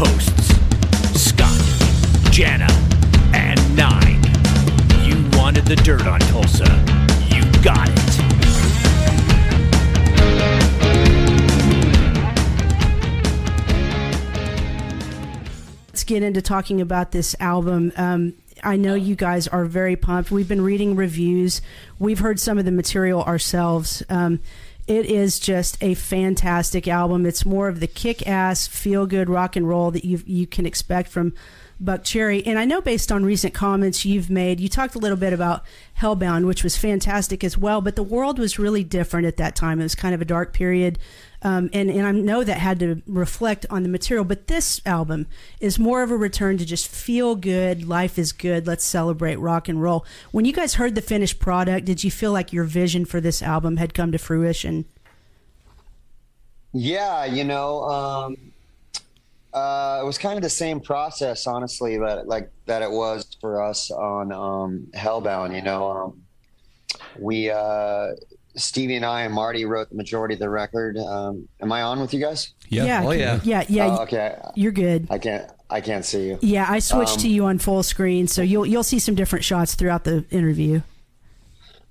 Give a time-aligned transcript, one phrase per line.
[0.00, 0.54] hosts,
[1.20, 1.50] Scott,
[2.30, 2.68] Jana,
[3.34, 4.22] and Nine.
[5.02, 6.66] You wanted the dirt on Tulsa.
[7.34, 7.94] You got it.
[15.88, 17.90] Let's get into talking about this album.
[17.96, 20.30] Um, I know you guys are very pumped.
[20.30, 21.60] We've been reading reviews.
[21.98, 24.04] We've heard some of the material ourselves.
[24.08, 24.38] Um,
[24.88, 27.26] it is just a fantastic album.
[27.26, 31.34] It's more of the kick-ass, feel-good rock and roll that you you can expect from
[31.82, 32.42] Buckcherry.
[32.44, 35.64] And I know based on recent comments you've made, you talked a little bit about
[36.00, 37.80] Hellbound, which was fantastic as well.
[37.80, 39.78] But the world was really different at that time.
[39.78, 40.98] It was kind of a dark period.
[41.42, 45.26] Um, and, and I know that had to reflect on the material, but this album
[45.60, 47.86] is more of a return to just feel good.
[47.86, 48.66] Life is good.
[48.66, 50.04] Let's celebrate rock and roll.
[50.32, 53.40] When you guys heard the finished product, did you feel like your vision for this
[53.40, 54.84] album had come to fruition?
[56.72, 58.36] Yeah, you know, um,
[59.54, 63.62] uh, it was kind of the same process, honestly, that like that it was for
[63.62, 65.54] us on um, Hellbound.
[65.54, 66.22] You know, um,
[67.18, 68.08] we uh,
[68.58, 70.96] Stevie and I and Marti wrote the majority of the record.
[70.98, 72.52] Um, am I on with you guys?
[72.68, 73.02] Yeah.
[73.04, 73.40] Oh, yeah.
[73.42, 73.64] Yeah.
[73.68, 73.96] Yeah.
[73.98, 74.36] Oh, okay.
[74.54, 75.06] You're good.
[75.10, 75.50] I can't.
[75.70, 76.38] I can't see you.
[76.40, 79.44] Yeah, I switched Um, to you on full screen, so you'll you'll see some different
[79.44, 80.80] shots throughout the interview.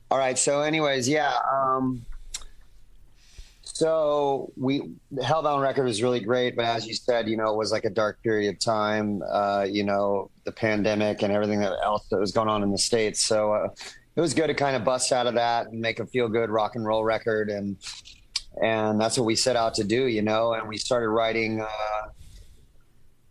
[0.09, 0.37] All right.
[0.37, 1.33] So, anyways, yeah.
[1.51, 2.05] Um,
[3.63, 4.81] so we
[5.11, 7.85] the Hellbound record was really great, but as you said, you know, it was like
[7.85, 9.21] a dark period of time.
[9.29, 12.77] Uh, you know, the pandemic and everything that else that was going on in the
[12.79, 13.21] states.
[13.21, 13.67] So uh,
[14.17, 16.49] it was good to kind of bust out of that and make a feel good
[16.49, 17.77] rock and roll record, and
[18.61, 20.07] and that's what we set out to do.
[20.07, 21.61] You know, and we started writing.
[21.61, 22.09] Uh,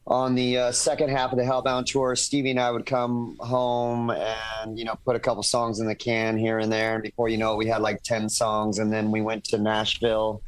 [0.09, 4.11] on the uh, second half of the Hellbound tour, Stevie and I would come home
[4.11, 6.95] and you know put a couple songs in the can here and there.
[6.95, 8.79] And before you know it, we had like ten songs.
[8.79, 10.43] And then we went to Nashville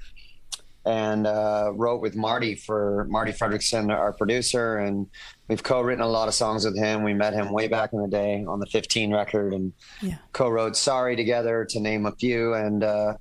[0.85, 5.07] and uh, wrote with Marti for Marti Frederiksen, our producer, and
[5.49, 7.03] we've co-written a lot of songs with him.
[7.03, 10.17] We met him way back in the day on the 15 record and Yeah.
[10.33, 12.55] co-wrote "Sorry" together, to name a few.
[12.55, 13.15] And uh,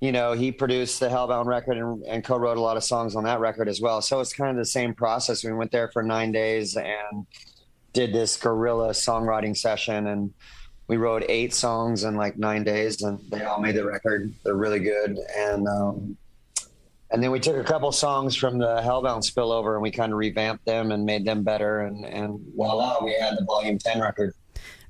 [0.00, 3.24] you know, he produced the Hellbound record and, and co-wrote a lot of songs on
[3.24, 4.00] that record as well.
[4.02, 5.44] So it's kind of the same process.
[5.44, 7.26] We went there for nine days and
[7.92, 10.32] did this guerrilla songwriting session, and
[10.88, 14.32] we wrote eight songs in like nine days, and they all made the record.
[14.42, 16.16] They're really good, and um,
[17.12, 20.18] and then we took a couple songs from the Hellbound spillover and we kind of
[20.18, 24.34] revamped them and made them better, and and voila, we had the Volume Ten record.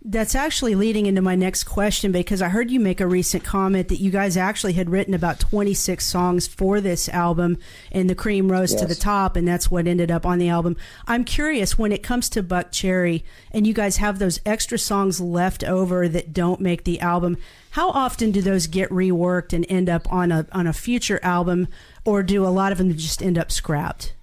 [0.04, 3.86] That's actually leading into my next question because I heard you make a recent comment
[3.86, 7.58] that you guys actually had written about 26 songs for this album
[7.92, 10.76] and the cream rose to the top and that's what ended up on the album.
[11.06, 13.22] I'm curious when it comes to Buckcherry
[13.52, 17.36] and you guys have those extra songs left over that don't make the album,
[17.70, 21.68] how often do those get reworked and end up on a on a future album
[22.04, 24.14] or do a lot of them just end up scrapped?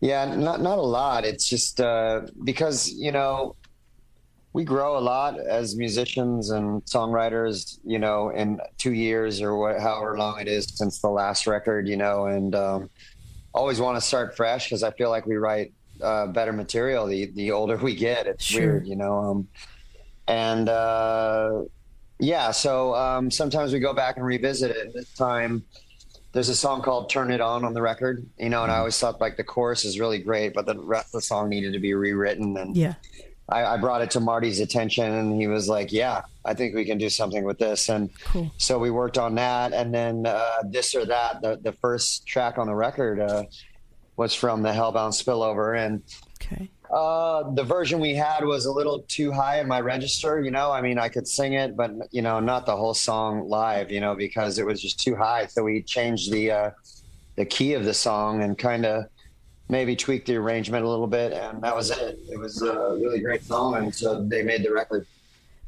[0.00, 1.24] Yeah, not not a lot.
[1.24, 3.54] It's just uh, because you know
[4.52, 7.78] we grow a lot as musicians and songwriters.
[7.84, 11.86] You know, in two years or what, however long it is since the last record.
[11.86, 12.90] You know, and um,
[13.52, 15.72] always want to start fresh because I feel like we write
[16.02, 18.26] uh, better material the the older we get.
[18.26, 18.60] It's Sure.
[18.60, 19.18] weird, you know.
[19.18, 19.48] Um,
[20.28, 21.64] and uh,
[22.18, 24.94] yeah, so um, sometimes we go back and revisit it.
[24.94, 25.62] This time
[26.32, 28.98] there's a song called "Turn It On" on the record, you know, and I always
[28.98, 31.78] thought like the chorus is really great, but the rest of the song needed to
[31.80, 32.56] be rewritten.
[32.56, 32.94] And Yeah.
[33.48, 36.84] I, I brought it to Marti's attention, and he was like, "Yeah, I think we
[36.84, 38.50] can do something with this." And Cool.
[38.58, 41.42] so we worked on that, and then uh, this or that.
[41.42, 43.44] The the first track on the record uh,
[44.16, 46.02] was from the Hellbound spillover, and.
[46.92, 50.40] Uh, the version we had was a little too high in my register.
[50.40, 53.48] You know, I mean, I could sing it, but you know, not the whole song
[53.48, 53.92] live.
[53.92, 55.46] You know, because it was just too high.
[55.46, 56.70] So we changed the uh,
[57.36, 59.04] the key of the song and kind of
[59.68, 62.18] maybe tweaked the arrangement a little bit, and that was it.
[62.28, 65.06] It was a really great song, and so they made the record.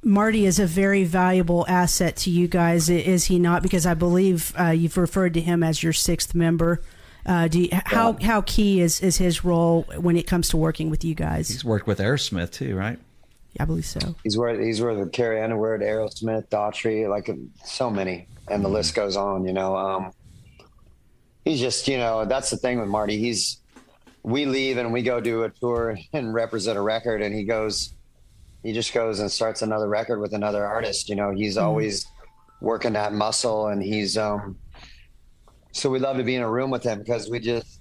[0.04, 3.62] Marti is a very valuable asset to you guys, is he not?
[3.62, 6.82] Because I believe uh, you've referred to him as your sixth member.
[7.24, 10.90] Uh, do you, how how key is, is his role when it comes to working
[10.90, 11.48] with you guys?
[11.48, 12.98] He's worked with Aerosmith too, right?
[13.54, 14.16] Yeah, I believe so.
[14.24, 17.30] He's worth he's worth with Carrie Underwood, Aerosmith, Daughtry, like
[17.64, 19.44] so many, and the list goes on.
[19.44, 20.12] You know, um,
[21.44, 23.18] he's just you know that's the thing with Marti.
[23.18, 23.58] He's
[24.24, 27.94] we leave and we go do a tour and represent a record, and he goes,
[28.64, 31.08] he just goes and starts another record with another artist.
[31.08, 32.06] You know, he's always
[32.60, 34.58] working that muscle, and he's um.
[35.72, 37.80] So we love to be in a room with him because we just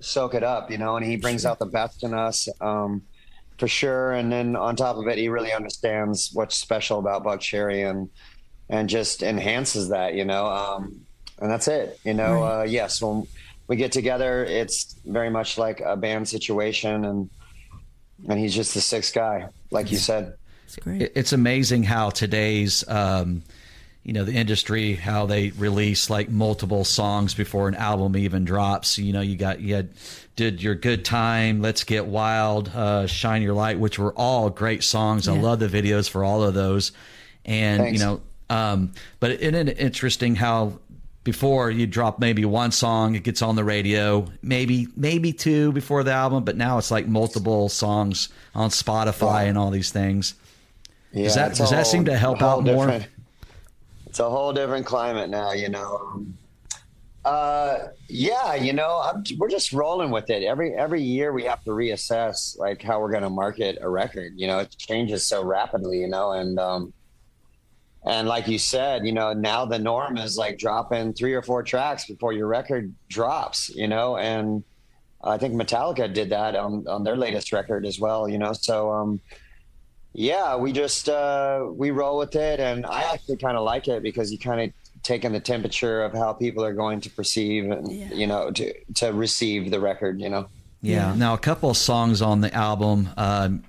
[0.00, 2.48] soak it up, you know, and he brings out the best in us.
[2.60, 3.02] Um,
[3.58, 4.12] for sure.
[4.12, 8.10] And then on top of it, he really understands what's special about Buckcherry and
[8.68, 10.46] and just enhances that, you know.
[10.46, 11.02] Um,
[11.38, 12.42] and that's it, you know.
[12.42, 13.26] Uh, yes, when
[13.66, 17.30] we get together, it's very much like a band situation, and
[18.28, 20.34] and he's just the sixth guy, like you said.
[20.64, 21.12] It's great.
[21.14, 23.42] It's amazing how today's, um,
[24.04, 28.98] you know, the industry, how they release like multiple songs before an album even drops.
[28.98, 29.88] You know, you got, you had,
[30.36, 34.84] did your good time, let's get wild, uh, shine your light, which were all great
[34.84, 35.26] songs.
[35.26, 36.92] I love the videos for all of those.
[37.46, 37.98] And, Thanks.
[38.00, 38.20] you know,
[38.50, 40.78] um, but isn't it interesting how
[41.22, 46.02] before you drop maybe one song, it gets on the radio, maybe maybe two before
[46.04, 50.34] the album, but now it's like multiple songs on Spotify and all these things.
[51.12, 52.86] Yeah, Does that- does a that seem to help out more?
[52.86, 53.06] different-
[54.14, 56.24] It's a whole different climate now, you know.
[57.24, 60.44] Uh, yeah, you know, I'm, we're just rolling with it.
[60.44, 64.34] Every every year we have to reassess like how we're going to market a record.
[64.36, 65.98] You know, it changes so rapidly.
[65.98, 66.92] You know, and um,
[68.06, 71.64] and like you said, you know, now the norm is like dropping three or four
[71.64, 73.68] tracks before your record drops.
[73.68, 74.62] You know, and
[75.24, 78.28] I think Metallica did that on on their latest record as well.
[78.28, 79.20] You know, so um,
[80.14, 84.02] yeah, we just uh, we roll with it, and I actually kind of like it
[84.02, 84.70] because you kind of
[85.02, 88.12] taking the temperature of how people are going to perceive and Yeah.
[88.14, 90.20] you know to to receive the record.
[90.20, 90.46] You know.
[90.80, 91.10] Yeah.
[91.10, 91.14] Yeah.
[91.16, 93.08] Now, a couple of songs on the album.
[93.16, 93.64] Um,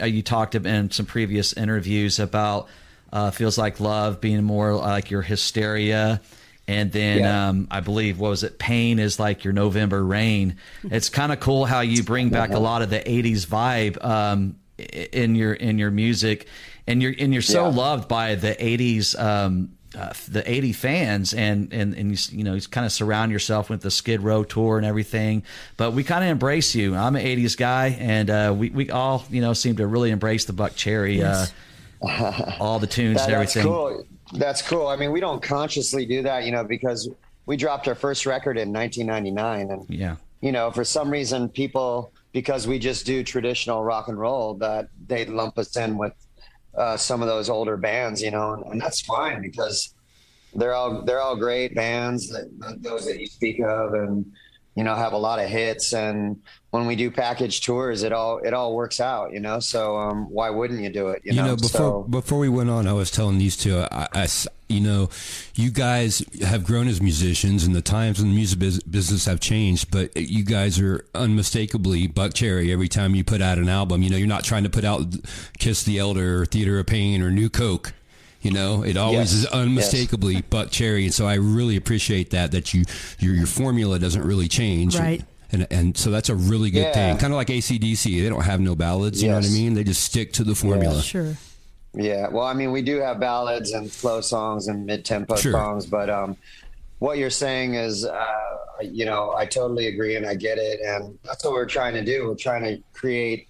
[0.00, 2.68] uh, you talked in some previous interviews about
[3.12, 6.20] uh, "Feels Like Love" being more like your hysteria,
[6.66, 7.48] and then Yeah.
[7.50, 8.58] um, I believe what was it?
[8.58, 10.56] "Pain" is like your November rain.
[10.84, 14.56] It's kind of cool how you bring back a lot of the '80s vibe um,
[14.56, 16.46] i- in your in your music,
[16.86, 17.74] and you're and you're so Yeah.
[17.74, 19.18] loved by the '80s.
[19.18, 23.30] Um, uh, the 80 fans and and and you, you know you kind of surround
[23.30, 25.44] yourself with the Skid Row tour and everything
[25.76, 29.24] but we kind of embrace you I'm an 80s guy and uh, we we all
[29.30, 31.52] you know seem to really embrace the Buckcherry Yes.
[32.02, 34.04] uh, all the tunes That- and that's everything cool.
[34.32, 34.88] That's cool.
[34.88, 37.08] I mean, we don't consciously do that, you know, because
[37.46, 42.10] we dropped our first record in 1999, and yeah you know, for some reason, people
[42.34, 46.12] because we just do traditional rock and roll, that they lump us in with
[46.76, 49.94] uh, some of those older bands, you know, and, and that's fine because
[50.52, 52.36] they're all they're all great bands,
[52.78, 54.26] those that you speak of, and
[54.74, 55.92] you know, have a lot of hits.
[55.92, 56.40] And
[56.70, 59.60] when we do package tours, it all it all works out, you know.
[59.60, 61.22] So um, why wouldn't you do it?
[61.24, 63.78] You, You know, know, before so, before we went on, I was telling these two,
[63.78, 64.28] I, I
[64.68, 65.08] you know,
[65.54, 69.90] you guys have grown as musicians, and the times in the music business have changed.
[69.90, 72.72] But you guys are unmistakably Buckcherry.
[72.72, 75.02] Every time you put out an album, you know, you're not trying to put out
[75.58, 77.92] Kiss the Elder or Theater of Pain or New Coke.
[78.44, 79.52] You know, it always Yes, is yes.
[79.52, 82.84] unmistakably Buckcherry, and so I really appreciate that that you
[83.18, 84.96] your your formula doesn't really change.
[84.98, 85.24] Right.
[85.50, 86.92] And, and so that's a really good Yeah.
[86.92, 87.16] thing.
[87.18, 88.20] Kind of like ACDC.
[88.22, 89.22] They don't have no ballads.
[89.22, 89.74] You know what I mean?
[89.74, 91.00] They just stick to the formula.
[91.00, 91.36] Sure.
[91.96, 95.52] Yeah, well, I mean, we do have ballads and slow songs and mid-tempo Sure.
[95.52, 96.36] songs, but um,
[96.98, 98.24] what you're saying is, uh,
[98.82, 102.04] you know, I totally agree and I get it, and that's what we're trying to
[102.04, 102.26] do.
[102.26, 103.46] We're trying to create,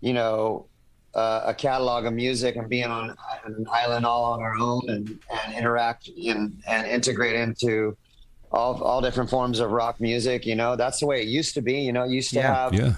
[0.00, 0.64] you know,
[1.14, 3.14] uh, a catalog of music and being on
[3.44, 7.96] an island all on our own and, and interact in, and integrate into
[8.50, 10.46] all all different forms of rock music.
[10.46, 11.80] You know, that's the way it used to be.
[11.80, 12.54] You know, it used to Yeah.
[12.54, 12.94] have Yeah.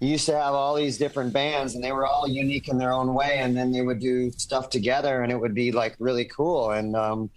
[0.00, 2.92] you used to have all these different bands and they were all unique in their
[2.92, 6.24] own way and then they would do stuff together and it would be like really
[6.26, 7.30] cool and um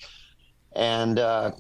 [0.75, 1.51] and uh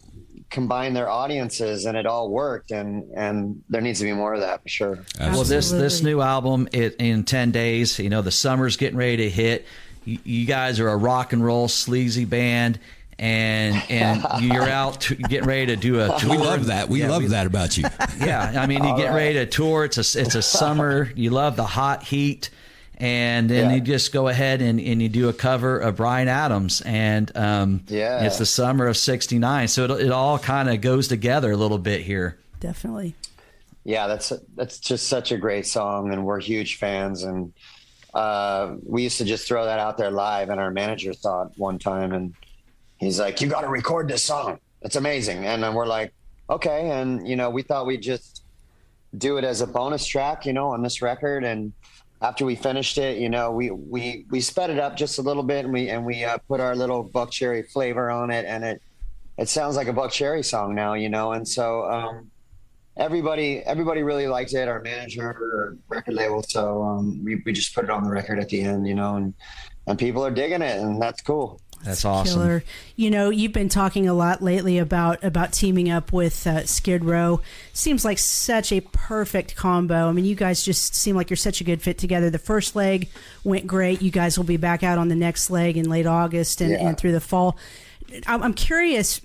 [0.49, 4.39] combine their audiences and it all worked and and there needs to be more of
[4.39, 8.31] that for sure well this this new album it in 10 days you know the
[8.31, 9.65] summer's getting ready to hit
[10.05, 12.79] you, you guys are a rock and roll sleazy band
[13.19, 16.87] and and you're out to, getting ready to do a tour We love that.
[16.87, 17.83] We Yeah, love we- that about you.
[18.19, 19.85] Yeah, I mean, you get ready to tour.
[19.85, 21.11] It's a it's a summer.
[21.15, 22.49] You love the hot heat,
[22.97, 23.75] and then Yeah.
[23.75, 27.83] you just go ahead and, and you do a cover of Bryan Adams, and um,
[27.87, 28.23] Yeah.
[28.23, 29.67] it's the summer of '69.
[29.67, 32.37] So it it all kind of goes together a little bit here.
[32.59, 33.15] Definitely.
[33.85, 37.53] yeah that's that's just such a great song and we're huge fans and
[38.13, 41.49] uh we used to just throw that out there live and our manager saw it
[41.55, 42.33] one time and
[42.97, 46.11] he's like you got to record this song it's amazing and then we're like
[46.49, 48.43] okay and you know we thought we'd just
[49.17, 51.71] do it as a bonus track you know on this record and
[52.21, 55.43] after we finished it you know we we we sped it up just a little
[55.43, 58.81] bit and we and we uh, put our little Buckcherry flavor on it and it
[59.37, 61.33] it sounds like a Buckcherry song now you know?
[61.33, 62.31] And so um
[62.95, 64.67] everybody everybody really liked it.
[64.67, 66.41] Our manager our record label.
[66.41, 69.17] So um we, we just put it on the record at the end you know
[69.17, 69.33] and
[69.85, 72.41] and people are digging it and that's cool That's awesome.
[72.41, 72.63] Killer.
[72.95, 77.05] You know, you've been talking a lot lately about about teaming up with uh, Skid
[77.05, 77.39] Row.
[77.73, 80.09] Seems like such a perfect combo.
[80.09, 82.29] I mean, you guys just seem like you're such a good fit together.
[82.29, 83.07] The first leg
[83.43, 84.01] went great.
[84.01, 86.87] You guys will be back out on the next leg in late August and, Yeah.
[86.89, 87.57] and through the fall.
[88.25, 89.21] I'm I'm curious.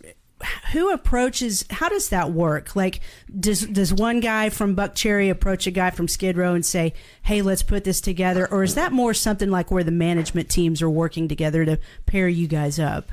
[0.73, 1.65] Who approaches?
[1.71, 2.75] How does that work?
[2.77, 3.01] Like,
[3.39, 7.43] does does one guy from Buckcherry approach a guy from Skid Row and say, "Hey,
[7.43, 10.91] let's put this together," or is that more something like where the management teams are
[10.91, 13.11] working together to pair you guys up?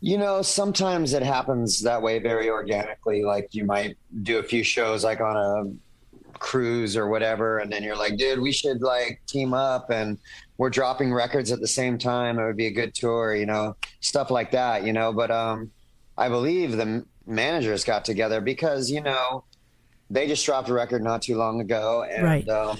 [0.00, 3.24] You know, sometimes it happens that way very organically.
[3.24, 7.82] Like you might do a few shows like on a cruise or whatever, and then
[7.82, 10.18] you're like, dude, we should like team up and
[10.58, 12.38] we're dropping records at the same time.
[12.38, 15.12] It would be a good tour, you know, stuff like that, you know.
[15.12, 15.70] But um
[16.18, 19.44] I believe the managers got together because, you know,
[20.10, 22.48] they just dropped a record not too long ago and Right.
[22.48, 22.78] um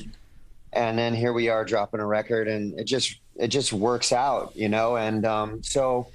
[0.72, 4.54] and then here we are dropping a record and it just it just works out,
[4.56, 6.08] you know, and um so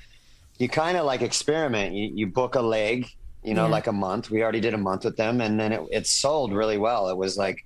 [0.57, 1.93] you kind of like experiment.
[1.95, 3.07] You, you book a leg,
[3.43, 3.71] you know, Yeah.
[3.71, 4.29] like a month.
[4.29, 7.09] We already did a month with them, and then it, it sold really well.
[7.09, 7.57] It was like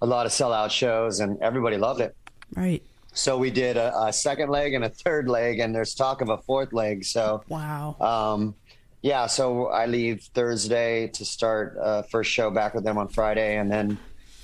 [0.00, 2.16] a lot of sellout shows, and everybody loved it.
[2.56, 2.82] Right.
[3.14, 6.30] So we did a, a second leg and a third leg, and there's talk of
[6.30, 7.04] a fourth leg.
[7.04, 7.94] So Wow.
[8.00, 8.56] um,
[9.02, 13.56] yeah, so I leave Thursday to start uh, first show back with them on Friday,
[13.56, 13.98] and then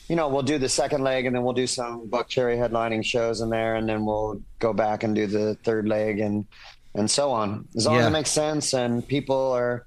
[0.08, 3.40] you know we'll do the second leg, and then we'll do some Buckcherry headlining shows
[3.40, 6.44] in there, and then we'll go back and do the third leg, and
[6.94, 7.66] and so on.
[7.76, 9.86] As long as it makes sense and people are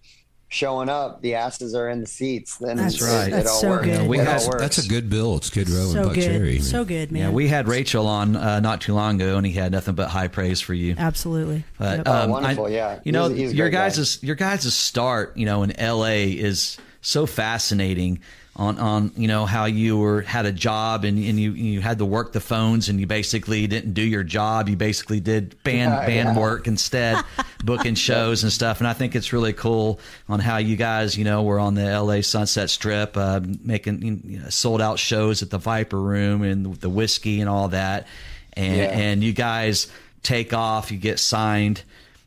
[0.54, 2.58] showing up, the asses are in the seats.
[2.58, 3.28] Then That's it- right.
[3.30, 3.86] It, That's all so works.
[3.86, 4.02] good.
[4.02, 4.62] It We all had- works.
[4.62, 5.38] That's a good bill.
[5.38, 6.24] It's Skid Row so and Buck good.
[6.26, 6.60] Cherry.
[6.60, 7.22] So good, man.
[7.22, 10.10] Yeah, we had Rachel on uh, not too long ago, and he had nothing but
[10.10, 10.96] high praise for you.
[10.98, 11.64] absolutely.
[11.80, 12.08] But Yep.
[12.08, 13.00] Oh, um, wonderful, I- yeah.
[13.06, 13.88] You know, He's he's your great guy.
[13.90, 16.32] guys' your guys' start, you know, in L.A.
[16.32, 18.20] is so fascinating.
[18.58, 22.00] On, on you know how you were had a job and, and you you had
[22.00, 25.94] to work the phones and you basically didn't do your job you basically did band
[25.94, 26.40] Yeah, band yeah.
[26.42, 27.24] work instead
[27.64, 31.24] booking shows and stuff and I think it's really cool on how you guys you
[31.24, 32.22] know were on the L.A.
[32.22, 36.90] Sunset Strip uh, making you know, sold out shows at the Viper Room and the
[36.90, 38.06] whiskey and all that
[38.54, 38.84] and Yeah.
[39.00, 39.88] and you guys
[40.24, 41.84] take off you get signed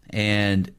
[0.08, 0.72] and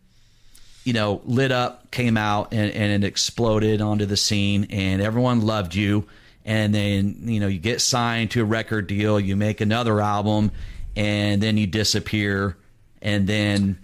[0.86, 5.42] you know, lit up, came out, and, and it exploded onto the scene, and everyone
[5.42, 6.06] loved you.
[6.46, 10.52] And then, you know, you get signed to a record deal, you make another album,
[10.96, 12.56] and then you disappear.
[13.02, 13.80] And then,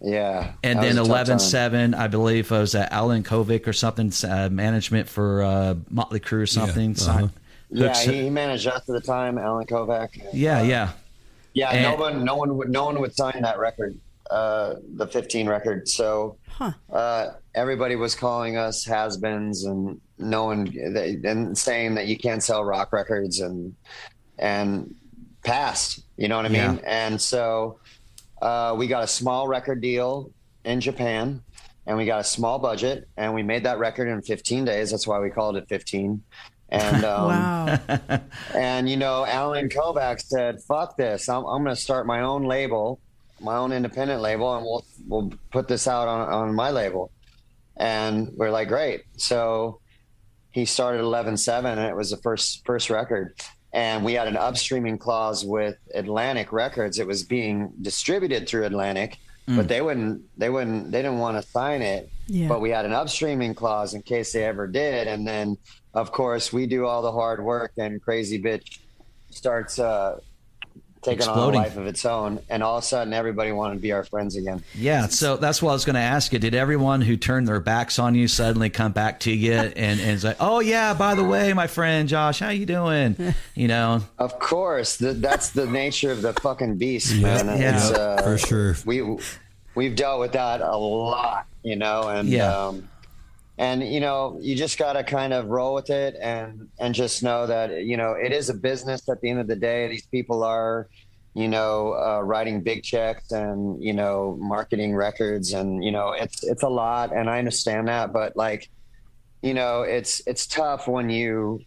[0.00, 0.52] yeah.
[0.62, 1.46] and then was a tough eleven time.
[1.46, 6.40] seven, I believe, was that Allen Kovac or something, uh, management for uh, Motley Crue
[6.42, 6.92] or something.
[6.92, 7.00] uh-huh.
[7.00, 7.30] signed-
[7.70, 10.08] Yeah, he, he managed us at the time, Allen Kovac.
[10.32, 10.92] yeah, yeah.
[11.52, 13.96] Yeah, And- no one, no one, would, no one would sign that record,
[14.30, 15.88] uh, the 15 record.
[15.88, 16.72] So Huh.
[16.92, 20.64] uh, everybody was calling us has-beens, and no one,
[20.94, 23.74] they, and saying that you can't sell rock records, and
[24.38, 24.94] and
[25.44, 26.02] passed.
[26.16, 26.72] You know what I Yeah.
[26.72, 26.80] mean?
[26.86, 27.80] And so
[28.42, 30.30] uh, we got a small record deal
[30.64, 31.42] in Japan,
[31.86, 34.90] and we got a small budget, and we made that record in 15 days.
[34.90, 36.22] That's why we called it 15.
[36.70, 37.78] And um, wow.
[38.54, 41.28] and you know, Allen Kovac said, "Fuck this!
[41.28, 43.00] I'm, I'm going to start my own label,
[43.40, 47.10] my own independent label, and we'll we'll put this out on on my label."
[47.76, 49.80] And we're like, "Great!" So
[50.52, 53.34] he started 11-7, and it was the first first record.
[53.72, 56.98] And we had an upstreaming clause with Atlantic Records.
[56.98, 61.48] It was being distributed through Atlantic, but they wouldn't they wouldn't they didn't want to
[61.48, 62.10] sign it.
[62.26, 62.48] Yeah.
[62.48, 65.06] But we had an upstreaming clause in case they ever did.
[65.06, 65.58] And then,
[65.94, 68.78] of course, we do all the hard work, and Crazy Bitch
[69.30, 70.18] starts uh,
[71.06, 71.60] taking Exploding.
[71.60, 72.40] on a life of its own.
[72.50, 74.62] And all of a sudden, everybody wanted to be our friends again.
[74.74, 76.38] Yeah, so that's what I was going to ask you.
[76.38, 80.00] Did everyone who turned their backs on you suddenly come back to you and and
[80.00, 83.16] it's like, oh yeah, by the way, my friend Josh, how you doing?
[83.54, 87.46] You know, Of course, th- that's the nature of the fucking beast, man.
[87.46, 87.76] Yeah.
[87.76, 88.76] It's, uh, for sure.
[88.84, 89.16] We
[89.74, 92.54] we've dealt with that a lot, you know, and Yeah.
[92.54, 92.88] um,
[93.58, 97.22] and you know, you just got to kind of roll with it and and just
[97.22, 99.08] know that you know it is a business.
[99.08, 100.88] At the end of the day, these people are,
[101.34, 106.44] you know, uh, writing big checks and you know, marketing records, and you know, it's
[106.44, 108.68] it's a lot, and I understand that, but like,
[109.42, 111.60] you know, it's it's tough when you.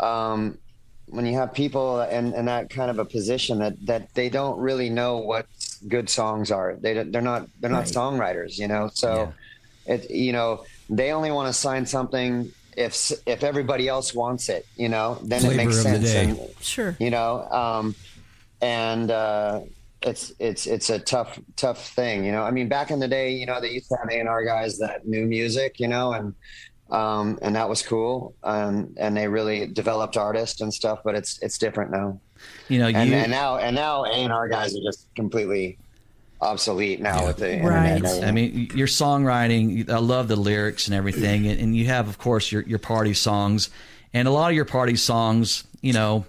[0.00, 0.58] Um,
[1.06, 4.58] when you have people in, in that kind of a position that, that they don't
[4.58, 5.46] really know what
[5.86, 6.76] good songs are.
[6.80, 7.94] they they're not they're not Right.
[7.94, 8.88] songwriters, you know.
[8.94, 9.34] So
[9.86, 14.66] it you know they only want to sign something if if everybody else wants it,
[14.76, 15.18] you know.
[15.22, 16.14] Then Flavor it makes sense.
[16.14, 16.96] And, Sure.
[16.98, 17.94] you know, um,
[18.60, 19.60] and uh,
[20.02, 22.42] it's it's it's a tough tough thing, you know.
[22.42, 24.44] I mean, back in the day, you know, they used to have A and R
[24.44, 26.34] guys that knew music, you know, and
[26.90, 28.34] um, and that was cool.
[28.42, 32.18] Um, and they really developed artists and stuff, but it's it's different now.
[32.68, 35.78] you know, And, you and now and now A and R guys are just completely
[36.40, 37.26] obsolete now Yeah.
[37.28, 37.54] with the Right.
[37.56, 37.96] internet.
[37.96, 38.24] and everything.
[38.24, 41.46] I mean, your songwriting, I love the lyrics and everything.
[41.46, 43.70] And, and you have, of course, your, your party songs.
[44.12, 46.24] And a lot of your party songs, you know,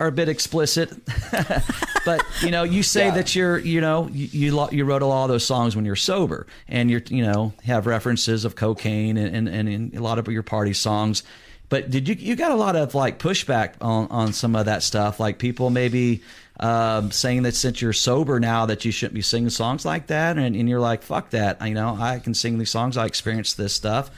[0.00, 0.90] are a bit explicit,
[2.04, 3.14] but you know, you say Yeah.
[3.14, 5.94] that you're, you know, you you, you wrote a lot of those songs when you're
[5.96, 10.18] sober, and you're, you know, have references of cocaine and and, and in a lot
[10.18, 11.22] of your party songs.
[11.68, 14.82] But did you you got a lot of like pushback on on some of that
[14.82, 15.18] stuff?
[15.18, 16.22] Like people maybe
[16.60, 20.36] um, saying that since you're sober now that you shouldn't be singing songs like that,
[20.38, 23.56] and, and you're like, fuck that, you know, I can sing these songs, I experienced
[23.56, 24.10] this stuff,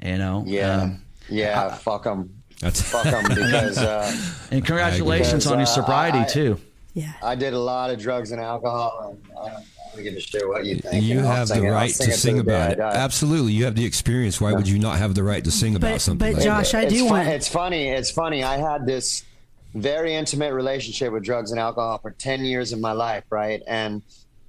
[0.00, 0.44] you know.
[0.46, 1.74] Yeah, um, yeah.
[1.74, 2.42] fuck them.
[2.60, 4.14] That's- fuck them because uh,
[4.52, 6.60] and congratulations Because, on your uh, sobriety I- too.
[6.92, 7.12] Yeah.
[7.22, 9.62] I did a lot of drugs and alcohol, and I
[10.04, 11.04] don't, I don't give a shit what you think.
[11.04, 11.70] You I'll have the it.
[11.70, 12.78] Right sing to sing about it.
[12.80, 14.40] Absolutely, you have the experience.
[14.40, 16.32] Why would you not have the right to sing about something?
[16.32, 17.88] but like Josh, I do fu- want- It's funny.
[17.88, 18.42] It's funny.
[18.44, 19.24] I had this
[19.74, 23.62] very intimate relationship with drugs and alcohol for ten years of my life, right?
[23.66, 24.02] And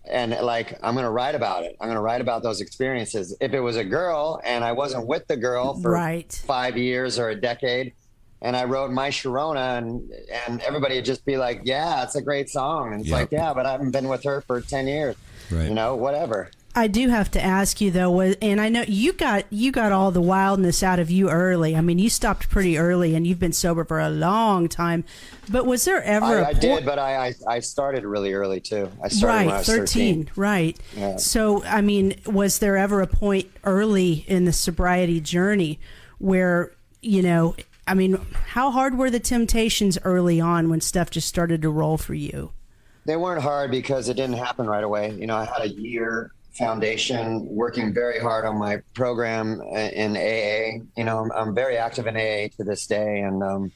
[0.10, 1.76] and like I'm gonna write about it.
[1.80, 3.36] I'm gonna write about those experiences.
[3.40, 6.32] If it was a girl and I wasn't with the girl for Right.
[6.48, 7.94] five years or a decade,
[8.42, 10.12] and I wrote My Sharona, and
[10.48, 13.18] and everybody would just be like, "Yeah, it's a great song," and it's Yeah.
[13.18, 15.16] like, "Yeah, but I haven't been with her for ten years."
[15.52, 15.68] Right.
[15.68, 16.50] You know, whatever.
[16.74, 19.92] I do have to ask you though, was, and I know you got you got
[19.92, 21.76] all the wildness out of you early.
[21.76, 25.04] I mean, you stopped pretty early, and you've been sober for a long time.
[25.50, 26.62] But was there ever I, a I point?
[26.62, 28.90] did, but I, I I started really early too.
[29.04, 30.78] I started when I right, was 13, right.
[30.96, 31.18] Yeah.
[31.18, 35.78] So, I mean, was there ever a point early in the sobriety journey
[36.20, 37.56] where, you know,
[37.86, 38.18] I mean,
[38.48, 42.52] how hard were the temptations early on when stuff just started to roll for you?
[43.06, 45.12] They weren't hard because it didn't happen right away.
[45.12, 50.84] You know, I had a year foundation working very hard on my program in AA.
[50.98, 53.22] You know, I'm, I'm very active in AA to this day.
[53.22, 53.72] And, um,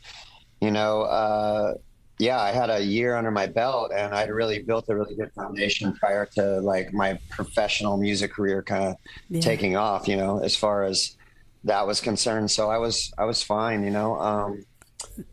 [0.61, 1.75] you know, uh,
[2.19, 5.31] yeah, I had a year under my belt and I'd really built a really good
[5.33, 8.95] foundation prior to like my professional music career kind of
[9.29, 9.41] Yeah.
[9.41, 11.15] taking off, you know, as far as
[11.63, 12.51] that was concerned.
[12.51, 14.63] So I was, I was fine, you know, um,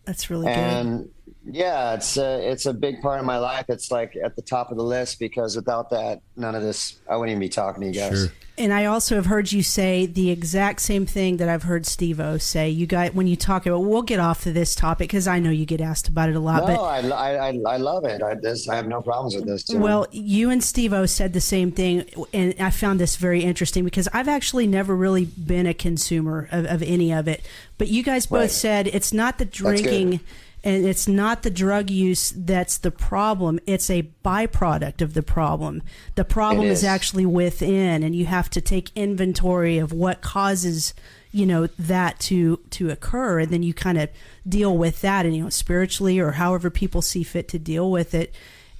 [0.05, 1.12] That's really good.
[1.45, 3.67] And yeah, it's a, it's a big part of my life.
[3.69, 7.17] It's like at the top of the list because without that, none of this, I
[7.17, 8.19] wouldn't even be talking to you guys.
[8.19, 8.29] Sure.
[8.59, 12.37] And I also have heard you say the exact same thing that I've heard Steve-O
[12.37, 12.69] say.
[12.69, 13.81] You got when you talk about.
[13.81, 16.39] We'll get off to this topic because I know you get asked about it a
[16.39, 16.69] lot.
[16.69, 18.23] No, but I, I, I, I love it.
[18.23, 19.65] I, this, I have no problems with this.
[19.65, 19.79] Too.
[19.79, 24.07] Well, you and Steve-O said the same thing, and I found this very interesting because
[24.13, 27.43] I've actually never really been a consumer of, of any of it.
[27.79, 28.51] But you guys both Right.
[28.51, 29.53] said it's not the good.
[29.53, 30.21] drinking
[30.65, 33.59] and it's not the drug use that's the problem.
[33.67, 35.83] It's a byproduct of the problem.
[36.15, 36.85] The problem is is.
[36.85, 40.95] actually within, and you have to take inventory of what causes
[41.33, 44.11] you know that to to occur and then you kind of
[44.47, 48.15] deal with that and you know spiritually or however people see fit to deal with
[48.15, 48.35] it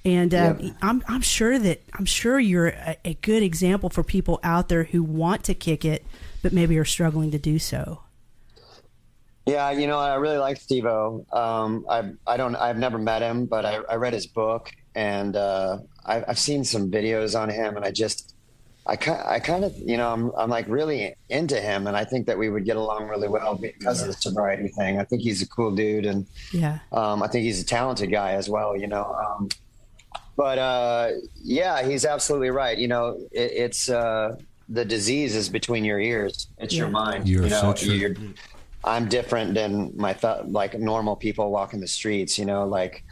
[0.05, 0.71] and uh, Yeah.
[0.81, 4.83] I'm I'm sure that I'm sure you're a, a good example for people out there
[4.83, 6.05] who want to kick it,
[6.41, 8.01] but maybe are struggling to do so.
[9.45, 11.25] Yeah, you know, I really like Steve-O.
[11.33, 15.35] Um, I I don't I've never met him, but I, I read his book and
[15.35, 18.35] uh, I, I've seen some videos on him, and I just
[18.85, 22.03] I kind I kind of you know I'm I'm like really into him, and I
[22.03, 24.99] think that we would get along really well because of the sobriety thing.
[24.99, 28.31] I think he's a cool dude, and Yeah, um, I think he's a talented guy
[28.31, 28.77] as well.
[28.77, 29.03] You know.
[29.13, 29.49] Um,
[30.35, 31.11] but uh,
[31.43, 32.77] yeah, he's absolutely right.
[32.77, 34.35] You know, it, it's uh,
[34.69, 36.47] the disease is between your ears.
[36.57, 37.27] It's your mind.
[37.27, 37.93] You're you know, so true.
[37.93, 38.15] you're,
[38.83, 42.37] I'm different than my th- like normal people walking the streets.
[42.37, 43.03] You know, like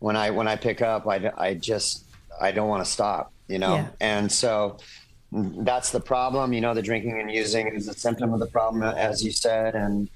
[0.00, 2.04] when I when I pick up, I, I just
[2.40, 3.32] I don't want to stop.
[3.48, 3.88] You know, Yeah.
[4.00, 4.78] and so
[5.32, 6.52] that's the problem.
[6.52, 9.74] You know, the drinking and using is a symptom of the problem, as you said,
[9.74, 10.08] and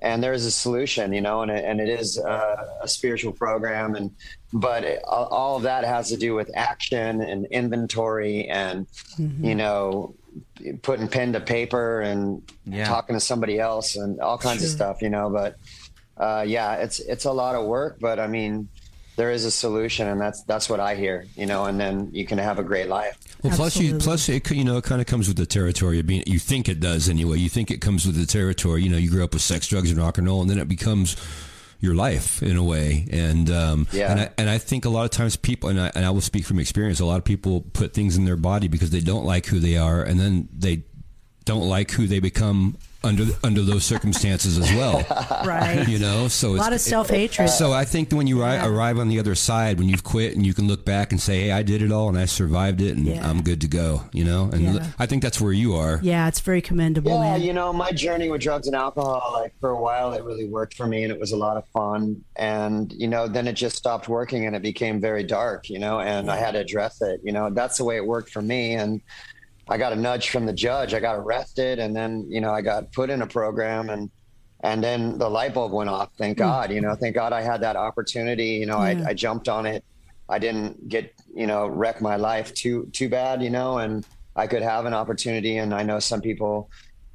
[0.00, 1.12] and there's a solution.
[1.12, 4.10] You know, and it, and it is uh, a spiritual program, and
[4.52, 8.86] but it, all, all of that has to do with action and inventory, and
[9.18, 10.14] you know,
[10.82, 12.84] putting pen to paper and Yeah.
[12.86, 15.02] talking to somebody else and all kinds of stuff.
[15.02, 15.56] You know, but
[16.16, 18.68] uh, yeah, it's it's a lot of work, but I mean.
[19.16, 21.66] There is a solution, and that's that's what I hear, you know.
[21.66, 23.16] And then you can have a great life.
[23.44, 26.06] Well, plus you, plus it, you know, it kind of comes with the territory of
[26.08, 26.24] being.
[26.26, 27.38] You think it does anyway.
[27.38, 28.82] You think it comes with the territory.
[28.82, 30.66] You know, you grew up with sex, drugs, and rock and roll, and then it
[30.66, 31.16] becomes
[31.84, 33.06] your life in a way.
[33.12, 34.10] And um, Yeah.
[34.10, 36.20] and I, and I think a lot of times people, and I, and I will
[36.22, 36.98] speak from experience.
[37.00, 39.76] A lot of people put things in their body because they don't like who they
[39.76, 40.82] are, and then they
[41.44, 45.04] don't like who they become under under those circumstances as well.
[45.46, 45.86] right.
[45.88, 47.50] You know, so it's a it's, lot of self hatred.
[47.50, 48.66] so I think when you ri- Yeah.
[48.66, 51.42] arrive on the other side, when you've quit and you can look back and say,
[51.42, 53.28] "Hey, I did it all and I survived it, and Yeah.
[53.28, 54.50] I'm good to go," you know.
[54.52, 54.86] And Yeah.
[54.98, 56.00] I think that's where you are.
[56.02, 57.42] yeah, it's very commendable, Yeah, man.
[57.42, 60.74] you know, my journey with drugs and alcohol, like for a while, it really worked
[60.74, 62.22] for me, and it was a lot of fun.
[62.36, 65.68] And you know, then it just stopped working, and it became very dark.
[65.68, 67.20] You know, and I had to address it.
[67.22, 69.00] You know, that's the way it worked for me, and.
[69.68, 70.94] I got a nudge from the judge.
[70.94, 74.10] I got arrested, and then you know I got put in a program, and
[74.64, 76.10] and then the light bulb went off.
[76.16, 76.44] Thank hmm.
[76.44, 78.48] God, you know, thank God I had that opportunity.
[78.56, 79.04] You know, Yeah.
[79.06, 79.84] I, I jumped on it.
[80.28, 84.46] I didn't get, you know, wreck my life too, too bad, you know, and I
[84.46, 85.58] could have an opportunity.
[85.58, 86.70] And I know some people,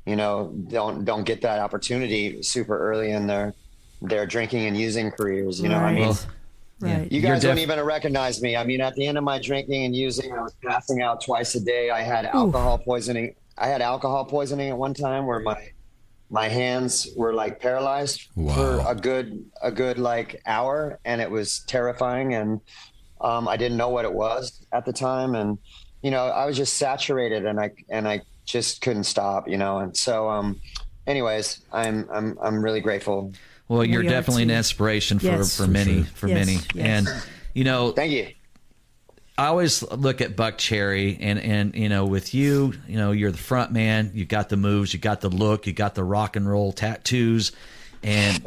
[0.06, 3.56] you know, don't, don't get that opportunity super early in their,
[4.04, 5.60] their drinking and using careers.
[5.60, 6.28] You know, I mean, Right.
[6.82, 7.12] Right.
[7.12, 8.56] you guys def- don't even recognize me.
[8.56, 11.56] I mean, at the end of my drinking and using, I was passing out twice
[11.56, 11.90] a day.
[11.90, 13.36] I had alcohol poisoning.
[13.58, 15.72] I had alcohol poisoning at one time where my
[16.32, 18.54] my hands were like paralyzed Wow.
[18.54, 22.36] for a good a good like hour, and it was terrifying.
[22.36, 22.62] And
[23.20, 25.58] um, I didn't know what it was at the time, and
[26.02, 29.50] you know, I was just saturated, and I and I just couldn't stop.
[29.50, 30.62] You know, and so um,
[31.08, 33.34] anyways, I'm I'm I'm really grateful.
[33.70, 35.56] Well, you're We are definitely an inspiration for, Yes.
[35.56, 36.12] for For many, sure.
[36.16, 36.60] for Yes, many.
[36.74, 37.08] yes.
[37.08, 38.28] And, you know, Thank you.
[39.38, 43.38] I always look at Buckcherry and, and, you know, with you, you know, you're the
[43.38, 46.50] front man, you got the moves, you got the look, you got the rock and
[46.50, 47.54] roll tattoos.
[48.04, 48.46] And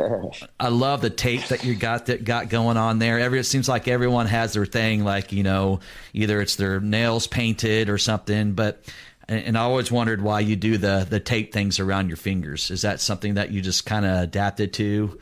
[0.60, 3.18] I love the tape that you got that got going on there.
[3.18, 5.80] Every it seems like everyone has their thing, like you know,
[6.14, 8.52] either it's their nails painted or something.
[8.52, 8.82] But
[9.28, 12.70] and, and I always wondered why you do the the tape things around your fingers.
[12.70, 15.18] Is that something that you just kind of adapted to?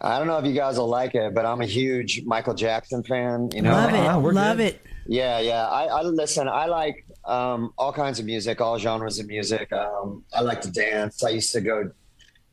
[0.00, 3.04] I don't know if you guys will like it, but I'm a huge Michael Jackson
[3.04, 3.50] fan.
[3.54, 3.98] You know, Love it.
[3.98, 4.74] Oh, we're Love good.
[4.74, 4.82] it.
[5.06, 5.66] Yeah, yeah.
[5.66, 6.48] I, I listen.
[6.48, 9.72] I like um, all kinds of music, all genres of music.
[9.72, 11.22] Um, I like to dance.
[11.22, 11.90] I used to go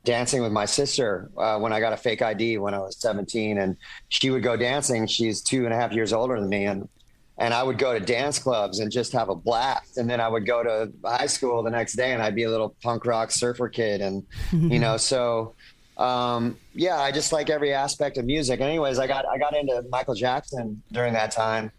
[0.04, 3.58] dancing with my sister uh, when I got a fake ID when I was 17,
[3.58, 3.78] and
[4.10, 5.08] she would go dancing.
[5.08, 6.88] She's two and a half years older than me, and
[7.40, 9.98] and I would go to dance clubs and just have a blast.
[9.98, 12.50] And then I would go to high school the next day, and I'd be a
[12.50, 15.56] little punk rock surfer kid, and you know, so
[15.98, 18.62] um, yeah, I just like every aspect of music.
[18.62, 21.72] Anyways, I got I got into Michael Jackson during that time,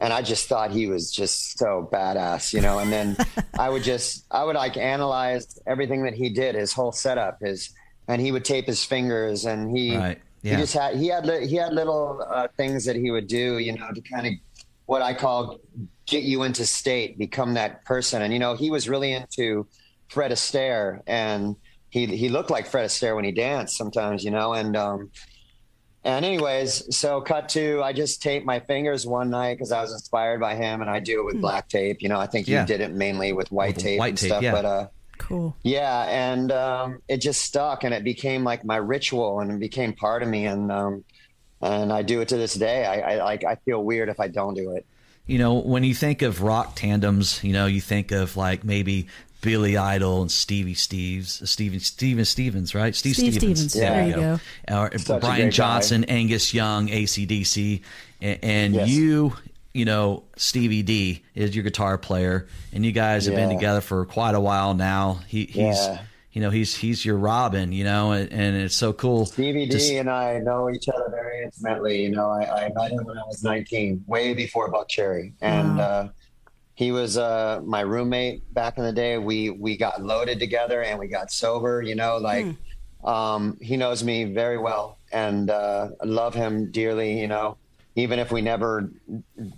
[0.00, 2.78] and I just thought he was just so badass, you know.
[2.78, 3.16] And then
[3.58, 7.70] I would just I would like analyze everything that he did, his whole setup, his
[8.08, 10.20] and he would tape his fingers, and he Right.
[10.42, 13.58] he just had he had li- he had little uh, things that he would do,
[13.58, 14.32] you know, to kind of
[14.86, 15.58] what I call
[16.06, 18.22] get you into state, become that person.
[18.22, 19.66] And you know, he was really into
[20.08, 21.56] Fred Astaire, and
[21.90, 24.52] he he looked like Fred Astaire when he danced sometimes, you know.
[24.54, 25.10] And um,
[26.04, 29.92] and anyways, so cut to I just taped my fingers one night because I was
[29.92, 32.00] inspired by him, and I do it with black tape.
[32.00, 32.52] You know, I think Hmm.
[32.52, 32.60] Yeah.
[32.62, 34.52] you did it mainly with white With tape white and tape, stuff, yeah.
[34.52, 34.86] but uh.
[35.18, 35.56] Cool.
[35.62, 39.94] Yeah, and um, it just stuck, and it became like my ritual, and it became
[39.94, 41.04] part of me, and um,
[41.72, 42.84] and I do it to this day.
[42.84, 44.84] I, I like I feel weird if I don't do it.
[45.26, 49.08] you know, when you think of rock tandems, you know, you think of like maybe
[49.42, 52.94] Billy Idol and Stevie Steves, uh, Steven Steven Stevens, right?
[52.94, 53.76] Steve, Steve Stevens.
[53.76, 53.90] Yeah.
[53.90, 54.40] There you go.
[54.76, 55.50] Or Such Brian great guy.
[55.50, 57.82] Johnson, Angus Young, ACDC,
[58.20, 58.88] and, and Yes.
[58.88, 59.34] you,
[59.74, 64.04] you know, Stevie D is your guitar player, and you guys have been together for
[64.06, 65.20] quite a while now.
[65.28, 66.02] He, he's, Yeah.
[66.36, 69.24] You know, he's he's your Robin, you know, and, and it's so cool.
[69.24, 72.02] Stevie to and I know each other very intimately.
[72.02, 76.08] You know, I, I met him when I was 19, way before Buckcherry, and uh,
[76.74, 79.16] he was uh, my roommate back in the day.
[79.16, 81.80] We we got loaded together and we got sober.
[81.80, 82.44] You know, like
[83.02, 87.18] um, he knows me very well, and uh, I love him dearly.
[87.18, 87.56] You know,
[87.94, 88.90] even if we never,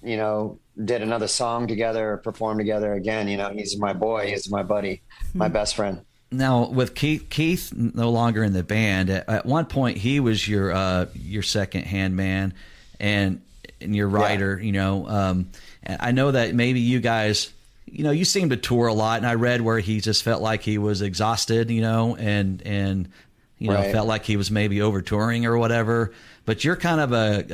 [0.04, 3.26] you know, did another song together or performed together again.
[3.26, 4.28] You know, he's my boy.
[4.28, 5.02] He's my buddy,
[5.34, 6.02] my best friend.
[6.30, 9.08] Now with Keith, Keith no longer in the band.
[9.08, 12.52] At, at one point, he was your uh, your second hand man,
[13.00, 13.40] and
[13.80, 14.60] and your writer.
[14.60, 15.50] You know, um,
[15.86, 17.50] I know that maybe you guys,
[17.86, 20.42] you know, you seem to tour a lot, and I read where he just felt
[20.42, 21.70] like he was exhausted.
[21.70, 23.08] You know, and and
[23.58, 23.90] you know Right.
[23.92, 26.12] felt like he was maybe over touring or whatever.
[26.44, 27.44] But you're kind of a,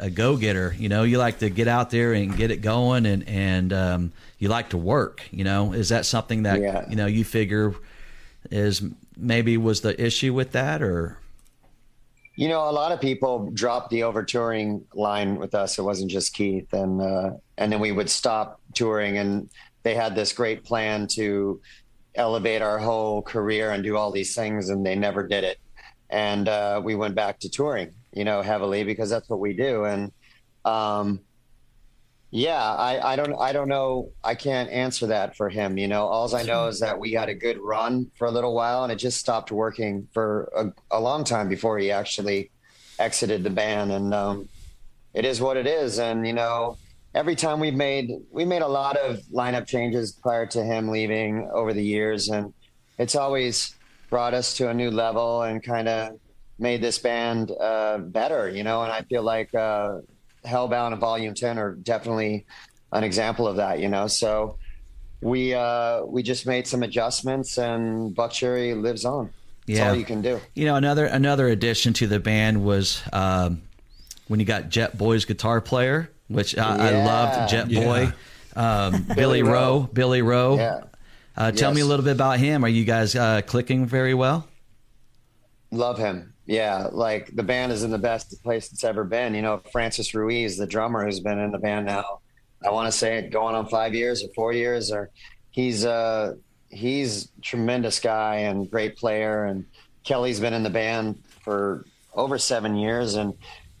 [0.00, 0.74] a, a go getter.
[0.78, 4.12] You know, you like to get out there and get it going, and and um,
[4.38, 5.22] you like to work.
[5.32, 6.88] You know, is that something that Yeah.
[6.88, 7.74] you know you figure
[8.50, 8.82] is
[9.16, 11.18] maybe was the issue with that or
[12.36, 15.78] You know, a lot of people dropped the over touring line with us.
[15.78, 19.50] It wasn't just Keith, and uh, and then we would stop touring, and
[19.82, 21.60] they had this great plan to
[22.14, 25.58] elevate our whole career and do all these things, and they never did it.
[26.08, 29.84] And uh, we went back to touring, you know, heavily because that's what we do.
[29.84, 30.10] And
[30.64, 31.20] um,
[32.30, 34.10] yeah, I, I don't I don't know.
[34.22, 35.76] I can't answer that for him.
[35.76, 38.54] You know, all I know is that we had a good run for a little
[38.54, 42.50] while, and it just stopped working for a, a long time before he actually
[43.00, 43.90] exited the band.
[43.90, 44.48] And um,
[45.12, 45.98] it is what it is.
[45.98, 46.76] And you know,
[47.16, 51.50] every time we've made we made a lot of lineup changes prior to him leaving
[51.52, 52.54] over the years, and
[52.96, 53.74] it's always
[54.08, 56.20] brought us to a new level and kind of
[56.60, 58.48] made this band uh, better.
[58.48, 59.52] You know, and I feel like.
[59.52, 60.02] Uh,
[60.44, 62.46] Hellbound and Volume Ten are definitely
[62.92, 63.80] an example of that.
[63.80, 64.58] You know, so
[65.20, 69.30] we uh, we just made some adjustments, and Buckcherry lives on.
[69.66, 69.90] yeah.
[69.90, 70.40] all you can do.
[70.54, 73.62] You know, another another addition to the band was um,
[74.28, 76.82] when you got Jetboy's guitar player, which I, yeah.
[76.82, 77.84] I loved Jet yeah.
[77.84, 78.12] Boy.
[78.56, 79.52] Um, Billy, Billy Rowe.
[79.52, 79.88] Rowe.
[79.92, 80.56] Billy Rowe.
[80.56, 80.80] Yeah.
[81.36, 81.76] Uh, tell yes.
[81.76, 82.64] me a little bit about him.
[82.64, 84.46] Are you guys uh, clicking very well?
[85.70, 86.34] Love him.
[86.50, 89.36] Yeah, like the band is in the best place it's ever been.
[89.36, 92.18] You know, Francis Ruiz, the drummer, who's been in the band now,
[92.66, 95.10] I want to say it going on five years or four years, or
[95.52, 96.34] he's uh
[96.68, 99.44] he's a tremendous guy and great player.
[99.44, 99.64] And
[100.02, 101.84] Kelly's been in the band for
[102.14, 103.32] over seven years, and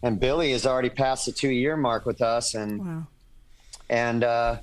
[0.04, 3.06] and Billy has already passed the two year mark with us, and wow.
[3.88, 4.58] and uh,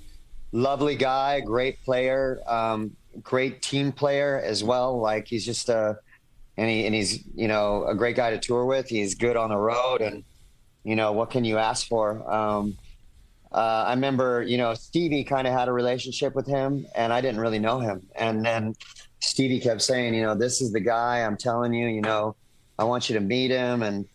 [0.53, 4.97] lovely guy, great player, um, great team player as well.
[4.97, 5.99] Like he's just a
[6.57, 8.87] and he and he's you know a great guy to tour with.
[8.87, 10.23] He's good on the road, and
[10.83, 12.29] you know what can you ask for?
[12.31, 12.77] Um,
[13.51, 17.21] uh, I remember you know Stevie kind of had a relationship with him, and I
[17.21, 18.07] didn't really know him.
[18.15, 18.73] And then
[19.19, 21.19] Stevie kept saying, you know, this is the guy.
[21.19, 22.35] I'm telling you, you know,
[22.77, 24.05] I want you to meet him, and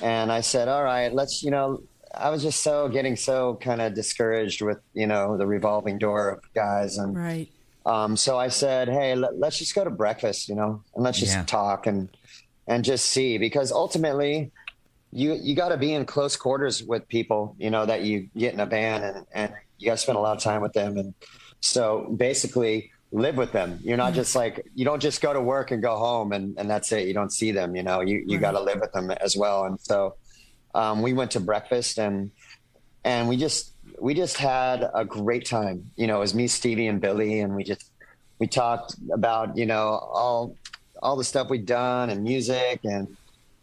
[0.00, 1.82] and I said, all right, let's you know.
[2.14, 6.30] I was just so getting so kind of discouraged with you know the revolving door
[6.30, 7.50] of guys and right
[7.88, 11.18] um, so I said, "Hey, let, us just go to breakfast, you know, and let's
[11.18, 11.44] just yeah.
[11.44, 12.10] talk and
[12.66, 14.50] and just see because ultimately,
[15.10, 18.52] you you got to be in close quarters with people, you know, that you get
[18.52, 20.98] in a band and and you got to spend a lot of time with them,
[20.98, 21.14] and
[21.60, 23.80] so basically live with them.
[23.82, 26.68] You're not just like you don't just go to work and go home and and
[26.68, 27.08] that's it.
[27.08, 28.02] You don't see them, you know.
[28.02, 28.42] You you right.
[28.42, 30.16] got to live with them as well, and so
[30.74, 32.32] um, we went to breakfast and
[33.02, 35.90] and we just we just had a great time.
[35.96, 37.90] You know, it was me, Stevie, and Billy, and we just
[38.38, 40.56] we talked about you know all
[41.02, 43.16] all the stuff we'd done and music and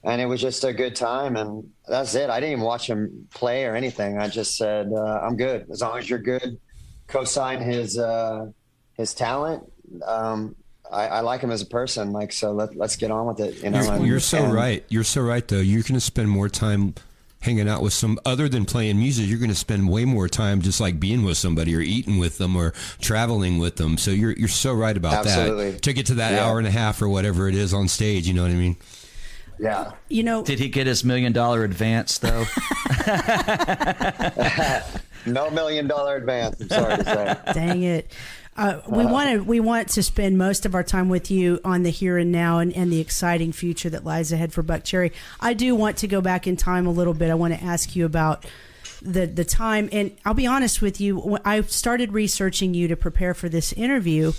[0.03, 2.29] and it was just a good time and that's it.
[2.29, 4.17] I didn't even watch him play or anything.
[4.17, 5.67] I just said uh, i'm good.
[5.71, 6.59] As long as you're good
[7.07, 8.47] co-sign his uh,
[8.93, 9.63] his talent
[10.05, 10.55] um,
[10.91, 12.11] I, I, like him as a person.
[12.11, 14.53] Like so let, let's get on with it you know you're, and, you're so and,
[14.53, 14.83] right.
[14.89, 15.59] You're so right though.
[15.59, 16.95] You're going to spend more time
[17.45, 20.61] hanging out with some other than playing music you're going to spend way more time
[20.61, 23.97] just like being with somebody or eating with them or traveling with them.
[23.97, 25.71] So you're you're so right about Absolutely.
[25.71, 26.45] that to get to that yeah.
[26.45, 28.75] hour and a half or whatever it is on stage you know what i mean?
[29.57, 29.91] Yeah.
[30.09, 32.45] You know did he get his million dollar advance though?
[35.27, 37.53] No million dollar advance i'm sorry to say.
[37.53, 38.11] Dang it
[38.57, 41.83] uh, we want to we want to spend most of our time with you on
[41.83, 45.11] the here and now and, and the exciting future that lies ahead for Buckcherry.
[45.41, 47.29] I do want to go back in time a little bit.
[47.29, 48.45] I want to ask you about
[49.01, 51.37] the the time, and I'll be honest with you.
[51.43, 54.31] I started researching you to prepare for this interview,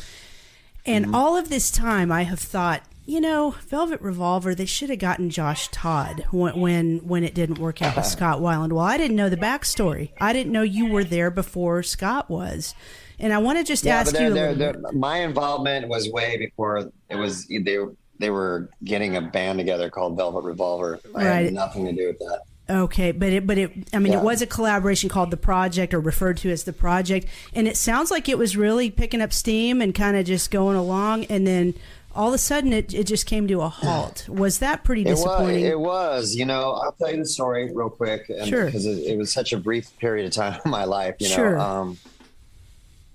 [0.87, 1.15] and mm-hmm.
[1.15, 5.29] all of this time I have thought, you know, Velvet Revolver, they should have gotten
[5.29, 8.73] Josh Todd when, when when it didn't work out with Scott Weiland.
[8.73, 10.13] Well, I didn't know the backstory.
[10.19, 12.75] I didn't know you were there before Scott was.
[13.19, 14.35] And I want to just yeah, ask they're, you.
[14.35, 17.79] They're, they're, my involvement was way before it was they
[18.19, 21.01] they were getting a band together called Velvet Revolver.
[21.15, 21.45] I right.
[21.45, 22.43] had nothing to do with that.
[22.69, 24.19] Okay, but it, but it, I mean, yeah.
[24.19, 27.77] it was a collaboration called the Project, or referred to as the Project, and it
[27.77, 31.47] sounds like it was really picking up steam and kind of just going along, and
[31.47, 31.75] then
[32.13, 34.27] all of a sudden it, it just came to a halt.
[34.29, 35.65] Was that pretty disappointing?
[35.67, 36.37] It was, it was.
[36.37, 39.33] You know, I'll tell you the story real quick, and, sure, because it, it, was
[39.33, 41.17] such a brief period of time in my life.
[41.21, 41.61] You know, sure.
[41.61, 41.99] Um,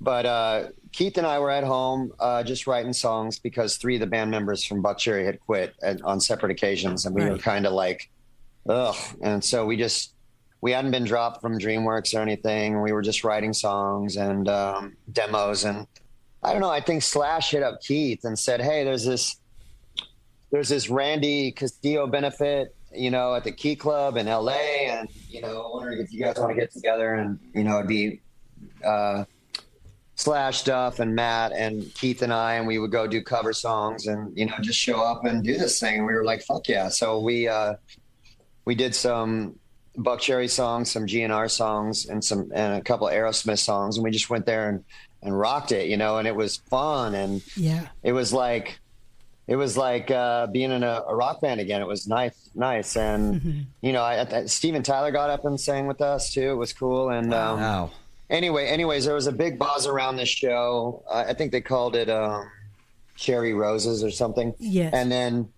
[0.01, 3.99] but uh, Keith and I were at home uh, just writing songs because three of
[4.01, 7.33] the band members from Buckcherry had quit at, on separate occasions, and we right.
[7.33, 8.09] were kind of like,
[8.67, 8.95] ugh.
[9.21, 10.13] And so we just
[10.61, 12.81] we hadn't been dropped from DreamWorks or anything.
[12.81, 15.85] We were just writing songs and um, demos, and
[16.41, 16.71] I don't know.
[16.71, 19.37] I think Slash hit up Keith and said, "Hey, there's this
[20.51, 25.41] there's this Randy Castillo benefit." You know, at the Key Club in LA, and you
[25.41, 28.19] know, wondering if you guys want to get together and you know, it'd be
[28.83, 29.23] uh,
[30.21, 34.05] Slash stuff and Matt and Keith and I, and we would go do cover songs
[34.05, 35.97] and you know just show up and do this thing.
[35.97, 37.73] And we were like, "Fuck yeah!" So we uh,
[38.65, 39.55] we did some
[39.97, 44.29] Buckcherry songs, some GNR songs, and some and a couple Aerosmith songs, and we just
[44.29, 44.83] went there and
[45.23, 46.19] and rocked it, you know.
[46.19, 48.79] And it was fun, and yeah, it was like
[49.47, 51.81] it was like uh, being in a, a, rock band again.
[51.81, 53.61] It was nice, nice, and mm-hmm.
[53.81, 56.51] you know, I, I, Steven Tyler got up and sang with us too.
[56.51, 57.91] It was cool, and um, wow
[58.31, 61.03] anyway, anyways, there was a big buzz around this show.
[61.07, 62.49] Uh, I think they called it um,
[63.15, 64.55] Cherry Roses or something.
[64.57, 64.93] Yes.
[64.93, 65.49] And then,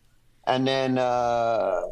[0.45, 1.83] and then uh,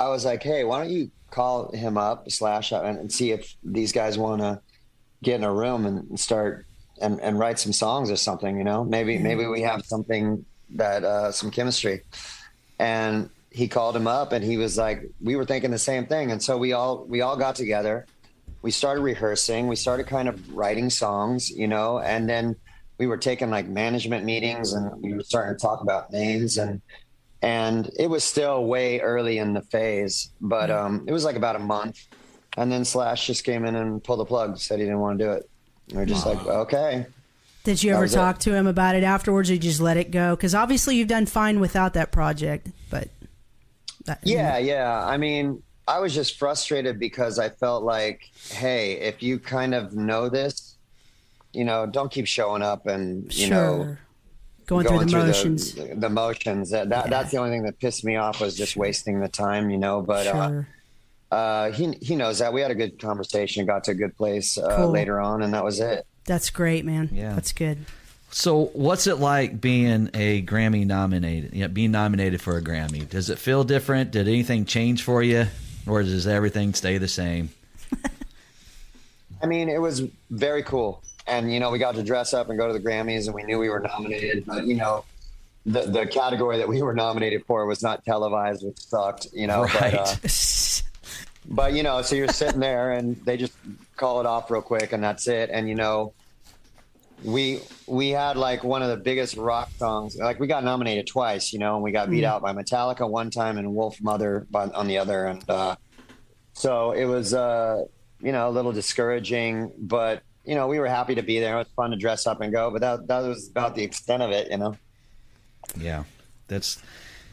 [0.00, 3.54] I was like, hey, why don't you call him up slash and, and see if
[3.62, 4.60] these guys want to
[5.22, 6.66] get in a room and start
[7.00, 8.56] and, and write some songs or something.
[8.56, 9.24] You know, maybe mm-hmm.
[9.24, 12.02] maybe we have something that uh, some chemistry.
[12.80, 16.30] And he called him up, and he was like, we were thinking the same thing.
[16.30, 18.06] And so we all we all got together
[18.62, 19.68] we started rehearsing.
[19.68, 22.56] We started kind of writing songs, you know, and then
[22.98, 26.80] we were taking like management meetings and we were starting to talk about names and
[27.40, 31.54] and it was still way early in the phase, but um, it was like about
[31.54, 32.06] a month.
[32.56, 35.24] And then Slash just came in and pulled the plug, said he didn't want to
[35.24, 35.48] do it.
[35.88, 37.06] And we're just like, okay.
[37.62, 38.16] Did you ever was it.
[38.16, 40.34] talk to him about it afterwards, or you just let it go?
[40.34, 43.08] Because obviously you've done fine without that project, but
[44.06, 45.06] that, Yeah, yeah.
[45.06, 49.94] I mean, I was just frustrated because I felt like, hey, if you kind of
[49.94, 50.76] know this,
[51.52, 53.56] you know, don't keep showing up and you sure.
[53.56, 53.96] know
[54.68, 55.72] going, through the motions.
[55.72, 56.70] The, the motions.
[56.70, 59.70] That, that that's the only thing that pissed me off was just wasting the time,
[59.70, 60.02] you know.
[60.02, 60.68] But sure.
[61.32, 62.52] uh, uh, he he knows that.
[62.52, 64.90] We had a good conversation, got to a good place uh, Cool.
[64.90, 66.06] later on, and that was it.
[66.26, 67.08] That's great, man.
[67.10, 67.34] Yeah.
[67.34, 67.86] That's good.
[68.30, 71.54] So, what's it like being a Grammy nominated?
[71.54, 73.08] Yeah, being nominated for a Grammy.
[73.08, 74.10] Does it feel different?
[74.10, 75.46] Did anything change for you,
[75.88, 77.50] or does everything stay the same?
[79.42, 81.02] I mean, it was very cool.
[81.26, 83.42] And, you know, we got to dress up and go to the Grammys and we
[83.42, 84.46] knew we were nominated.
[84.46, 85.04] But, you know,
[85.66, 89.66] the, the category that we were nominated for was not televised, which sucked, you know.
[89.72, 90.14] But, uh,
[91.54, 93.52] but, you know, so you're sitting there and they just
[93.96, 95.50] call it off real quick and that's it.
[95.52, 96.14] And, you know,
[97.24, 100.16] we we had like one of the biggest rock songs.
[100.16, 103.30] Like we got nominated twice, you know, and we got beat out by Metallica one
[103.30, 105.26] time and Wolfmother by, on the other.
[105.26, 105.76] And uh,
[106.52, 107.84] so it was, uh,
[108.20, 111.56] you know, a little discouraging, but you know, we were happy to be there.
[111.56, 114.22] It was fun to dress up and go, but that that was about the extent
[114.22, 114.76] of it, you know.
[115.76, 116.04] Yeah,
[116.46, 116.80] that's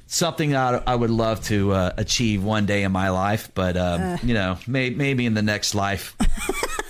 [0.08, 4.20] something I, I would love to uh, achieve one day in my life, but um,
[4.24, 6.16] you know, may, maybe in the next life.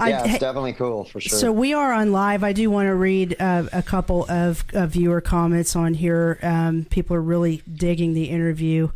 [0.00, 1.38] Yeah, it's definitely cool for sure.
[1.38, 2.44] So we are on live.
[2.44, 6.38] I do want to read uh, a couple of uh, viewer comments on here.
[6.42, 8.90] Um, people are really digging the interview.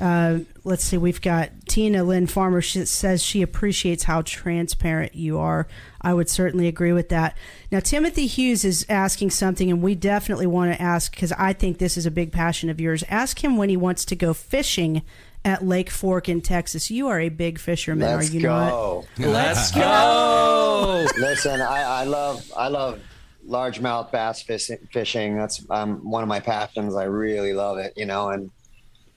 [0.00, 0.96] Uh, let's see.
[0.96, 2.60] We've got Tina Lynn Farmer.
[2.60, 5.68] She says she appreciates how transparent you are.
[6.00, 7.36] I would certainly agree with that.
[7.70, 11.78] Now, Timothy Hughes is asking something, and we definitely want to ask because I think
[11.78, 13.04] this is a big passion of yours.
[13.08, 15.02] Ask him when he wants to go fishing
[15.44, 16.90] at Lake Fork in Texas.
[16.90, 18.70] You are a big fisherman, Let's are you not?
[18.70, 19.04] go.
[19.18, 21.06] Let's go!
[21.18, 23.00] Listen, I, I love I love
[23.46, 24.78] largemouth bass fishing.
[24.92, 25.36] fishing.
[25.36, 26.94] That's um, one of my passions.
[26.96, 28.30] I really love it, you know.
[28.30, 28.50] And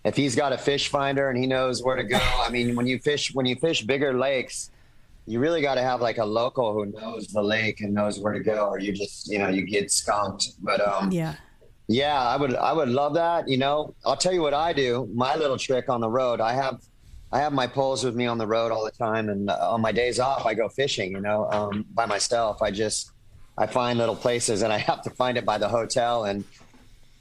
[0.04, 2.88] if he's got a fish finder and he knows where to go, I mean, when
[2.88, 4.70] you fish when you fish bigger lakes,
[5.26, 8.34] you really got to have like a local who knows the lake and knows where
[8.34, 10.50] to go, or you just you know you get skunked.
[10.62, 11.36] But um, Yeah.
[11.88, 13.48] Yeah, I would I would love that.
[13.48, 15.10] You know, I'll tell you what I do.
[15.14, 16.42] My little trick on the road.
[16.42, 16.82] I have
[17.32, 19.82] I have my poles with me on the road all the time, and uh, on
[19.82, 21.12] my days off, I go fishing.
[21.12, 22.62] You know, um, by myself.
[22.62, 23.12] I just
[23.58, 26.26] I find little places, and I have to find it by the hotel.
[26.26, 26.44] And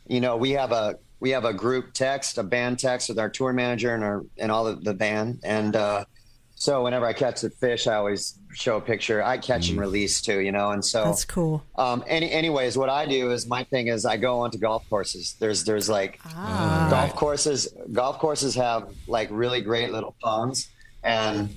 [0.09, 3.29] you know, we have a we have a group text, a band text with our
[3.31, 5.40] tour manager and our and all of the band.
[5.44, 6.05] And uh,
[6.59, 9.23] so whenever I catch a fish, I always show a picture.
[9.23, 10.40] I catch and release too.
[10.40, 11.62] You know, and so That's cool.
[11.77, 15.37] um, any, anyways, what I do is my thing is I go onto golf courses.
[15.38, 16.88] There's there's like Ah.
[16.90, 17.69] golf courses.
[17.92, 20.69] Golf courses have like really great little ponds,
[21.05, 21.55] and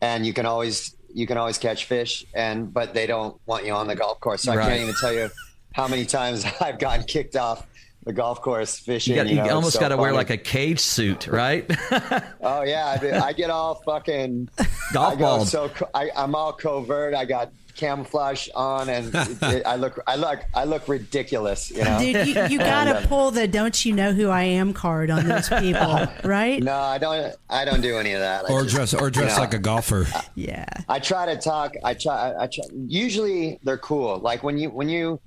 [0.00, 3.72] and you can always you can always catch fish, and but they don't want you
[3.72, 4.42] on the golf course.
[4.42, 5.30] So I can't even tell you
[5.72, 7.66] how many times I've gotten kicked off
[8.08, 9.14] the golf course fishing.
[9.14, 11.70] You, got, you you know, almost so got to wear like a cage suit, right?
[12.40, 13.12] Oh yeah, I, do.
[13.12, 14.48] I get all fucking
[14.94, 15.44] Golf I ball.
[15.44, 17.14] So I, am all covert.
[17.14, 21.70] I got camouflage on, and it, it- I look I look I look ridiculous.
[21.70, 21.98] You know.
[21.98, 25.10] Dude, you, you got to um, pull the "Don't you know who I am" card
[25.10, 26.62] on those people, right?
[26.62, 27.36] No, I don't.
[27.50, 28.46] I don't do any of that.
[28.48, 29.42] I Or just- dress or dress know.
[29.42, 30.06] like a golfer.
[30.34, 30.64] Yeah.
[30.88, 31.74] I try to talk.
[31.84, 32.34] I try.
[32.38, 32.64] I try.
[32.72, 34.18] Usually they're cool.
[34.18, 35.20] Like when you when you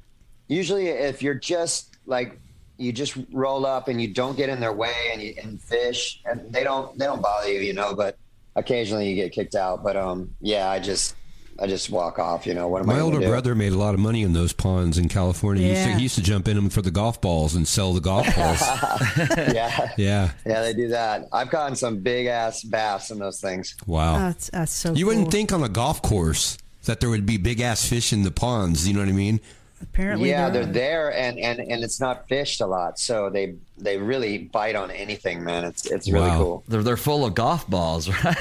[0.48, 2.40] usually if you're just like
[2.82, 6.22] you just roll up and you don't get in their way and you and fish
[6.26, 7.94] and they don't they don't bother you, you know.
[7.96, 8.18] But
[8.56, 9.84] occasionally you get kicked out.
[9.84, 11.16] But um, yeah, I just
[11.60, 12.48] I just walk off.
[12.48, 13.28] You know what am I My gonna older do?
[13.28, 15.64] brother made a lot of money in those ponds in California.
[15.64, 15.98] He, used to, Yeah.
[15.98, 18.62] he used to jump in them for the golf balls and sell the golf balls.
[19.54, 19.92] yeah.
[19.98, 20.32] yeah.
[20.46, 21.28] Yeah, they do that.
[21.32, 23.76] I've gotten some big ass bass in those things.
[23.86, 24.18] Wow.
[24.18, 25.14] That's, that's so you cool.
[25.14, 28.32] wouldn't think on a golf course that there would be big ass fish in the
[28.32, 28.88] ponds.
[28.88, 29.40] You know what I mean?
[29.82, 30.66] Apparently, yeah, they're are.
[30.66, 34.92] there, and, and and it's not fished a lot, so they they really bite on
[34.92, 35.64] anything, man.
[35.66, 36.38] It's it's really Wow.
[36.38, 36.64] cool.
[36.68, 38.38] they're, they're full of golf balls, right?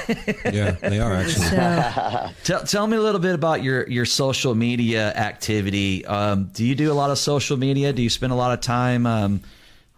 [0.53, 1.45] Yeah, they are actually.
[1.47, 6.05] So, tell, tell me a little bit about your, your social media activity.
[6.05, 7.91] Um, do you do a lot of social media?
[7.93, 9.41] Do you spend a lot of time um,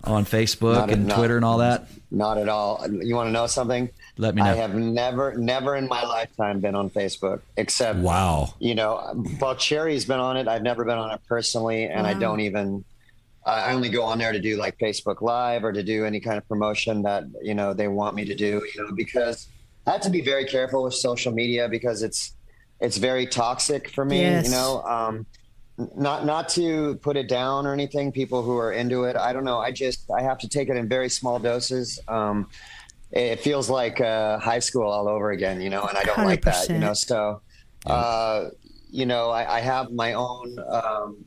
[0.03, 1.88] on Facebook Not- and not- Twitter and all that?
[2.09, 2.86] Not at all.
[2.89, 3.89] You want to know something?
[4.18, 4.51] Let me know.
[4.51, 8.53] I have never, never in my lifetime been on Facebook, except Wow.
[8.59, 10.47] you know, Buckcherry's been on it.
[10.47, 12.84] I've never been on it personally, and I don't even.
[13.45, 16.20] I I only go on there to do like Facebook Live or to do any
[16.20, 18.61] kind of promotion that you know they want me to do.
[18.76, 19.47] You know, because
[19.88, 22.34] I have to be very careful with social media because it's
[22.80, 24.22] it's very toxic for me.
[24.22, 24.45] Yes.
[24.45, 25.26] You know, um,
[25.95, 29.43] not not to put it down or anything people who are into it i don't
[29.43, 32.47] know i just i have to take it in very small doses um
[33.16, 36.41] it feels like uh, high school all over again you know and i don't like
[36.43, 37.41] that you know so
[37.86, 38.49] uh
[38.89, 41.24] you know i, I have my own um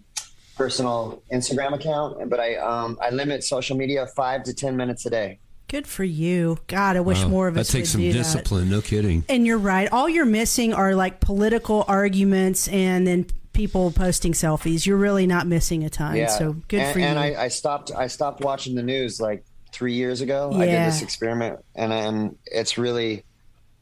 [0.56, 5.10] personal instagram account but i um i limit social media five to ten minutes a
[5.10, 6.58] day Good for you.
[6.68, 7.28] God, I wish Wow.
[7.28, 8.18] more of that us takes would some do that.
[8.18, 8.70] discipline.
[8.70, 9.24] No kidding.
[9.28, 9.90] And you're right.
[9.90, 14.86] All you're missing are like political arguments and then people posting selfies.
[14.86, 16.14] You're really not missing a ton.
[16.14, 17.04] yeah So good and, for you.
[17.06, 19.44] and I, I stopped i stopped watching the news like
[19.76, 23.22] three years ago i did this experiment and and it's really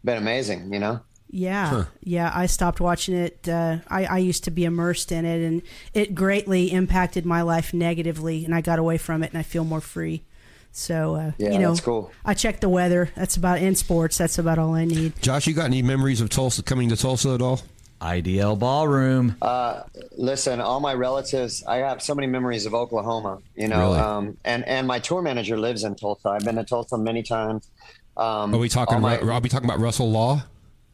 [0.04, 0.98] been amazing you know
[1.30, 1.84] Yeah, Huh.
[2.02, 2.30] yeah.
[2.34, 3.48] I stopped watching it.
[3.48, 7.74] Uh, I, I used to be immersed in it, and it greatly impacted my life
[7.74, 8.44] negatively.
[8.44, 10.22] And I got away from it, and I feel more free.
[10.70, 12.12] So, uh, Yeah, you know, that's cool.
[12.24, 13.10] I check the weather.
[13.16, 14.16] That's about in sports.
[14.18, 15.20] That's about all I need.
[15.22, 17.58] Josh, you got any memories of Tulsa coming to Tulsa at all?
[18.00, 19.36] IDL Ballroom.
[19.40, 19.82] Uh,
[20.16, 23.98] listen, all my relatives, I have so many memories of Oklahoma, you know, Really?
[24.00, 26.28] um, and, and my tour manager lives in Tulsa.
[26.28, 27.68] I've been to Tulsa many times.
[28.16, 28.96] Um, Are we talking?
[28.96, 30.44] all my- About, are we talking about Russell Law?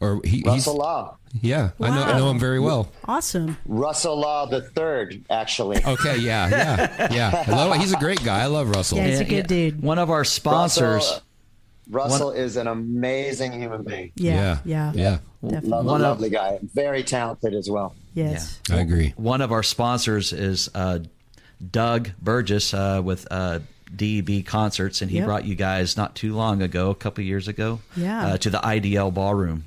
[0.03, 1.17] Or he, Russell he's, Law.
[1.43, 2.03] Yeah, I know.
[2.03, 2.91] I know him very well.
[3.05, 3.59] Awesome.
[3.67, 5.85] Russell Law the third, actually.
[5.85, 7.45] Okay, yeah, yeah, yeah.
[7.47, 8.41] I love, he's a great guy.
[8.41, 8.97] I love Russell.
[8.97, 9.83] Yeah, he's a good dude.
[9.83, 10.83] One of our sponsors.
[10.95, 11.23] Russell,
[11.91, 14.13] Russell is an amazing human being.
[14.15, 15.19] Yeah, yeah, yeah.
[15.43, 15.69] definitely.
[15.71, 16.59] Lo- One of- lovely guy.
[16.75, 17.95] Very talented as well.
[18.15, 18.61] Yes.
[18.71, 19.13] I agree.
[19.17, 21.01] One of our sponsors is uh,
[21.71, 23.61] Doug Burgess uh, with uh,
[23.95, 25.27] DEB Concerts, and he Yep.
[25.27, 28.27] brought you guys not too long ago, a couple years ago, Yeah.
[28.29, 29.65] uh, to the IDL Ballroom.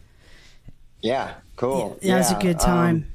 [1.02, 1.98] Yeah, cool.
[2.02, 2.96] Yeah, it was a good time.
[2.96, 3.06] um,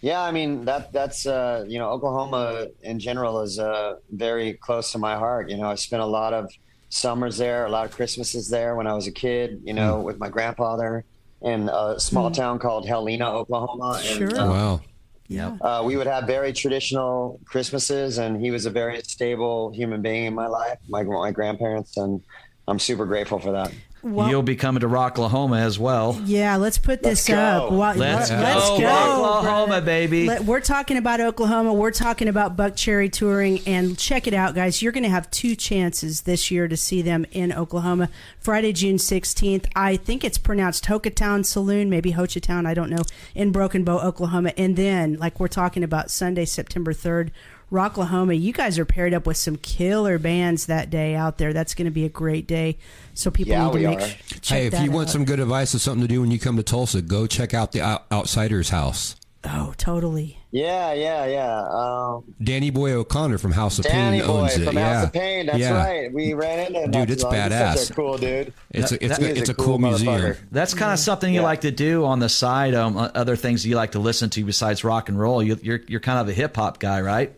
[0.00, 4.92] Yeah, I mean that that's uh, you know Oklahoma in general is uh, very close
[4.92, 5.50] to my heart.
[5.50, 6.50] You know, I spent a lot of
[6.90, 9.62] summers there, a lot of Christmases there when I was a kid.
[9.64, 11.04] You know, with my grandfather
[11.42, 13.94] in a small town called Helena, Oklahoma.
[14.04, 14.38] And, Sure.
[14.38, 14.80] uh, Wow.
[15.28, 15.56] yeah.
[15.62, 20.26] uh, we would have very traditional Christmases, and he was a very stable human being
[20.26, 20.78] in my life.
[20.88, 22.20] My my grandparents, and
[22.68, 23.72] I'm super grateful for that.
[24.02, 26.18] Well, You'll be coming to Rocklahoma as well.
[26.24, 27.68] yeah, let's put this Let's up.
[27.70, 27.76] go.
[27.76, 29.86] Wha- Let's let- go, let's go, Oklahoma, brother.
[29.86, 30.26] baby.
[30.26, 31.74] Let- we're talking about Oklahoma.
[31.74, 34.80] We're talking about Buckcherry touring, and check it out, guys.
[34.80, 38.08] You're going to have two chances this year to see them in Oklahoma.
[38.38, 39.66] Friday, June 16th.
[39.76, 42.66] I think it's pronounced Hokatown Saloon, maybe Hochatown.
[42.66, 43.02] I don't know.
[43.34, 47.30] In Broken Bow, Oklahoma, and then like we're talking about Sunday, September 3rd.
[47.70, 51.52] Rocklahoma, you guys are paired up with some killer bands that day out there.
[51.52, 52.78] That's going to be a great day.
[53.14, 54.00] So people Yeah, need to make
[54.42, 54.56] sure.
[54.56, 55.12] Hey, if that you want out.
[55.12, 57.72] some good advice or something to do when you come to Tulsa, go check out
[57.72, 59.14] the Out- Outsiders House.
[59.44, 60.36] oh, totally.
[60.52, 61.62] Yeah, yeah, yeah.
[61.70, 64.64] Um, Danny Boy O'Connor from House of Danny Pain Boy owns it.
[64.66, 64.94] from yeah.
[64.94, 65.46] House of Pain.
[65.46, 65.76] That's yeah.
[65.76, 66.12] right.
[66.12, 66.90] We ran into him.
[66.90, 67.32] Dude, it's long.
[67.34, 67.76] He's badass.
[67.76, 68.52] Such a cool dude.
[68.72, 70.34] It's a, it's, He a, it's a a cool, cool museum.
[70.50, 72.74] That's kind of something you like to do on the side.
[72.74, 75.40] Um, other things you like to listen to besides rock and roll.
[75.40, 77.32] You, you're you're kind of a hip hop guy, right?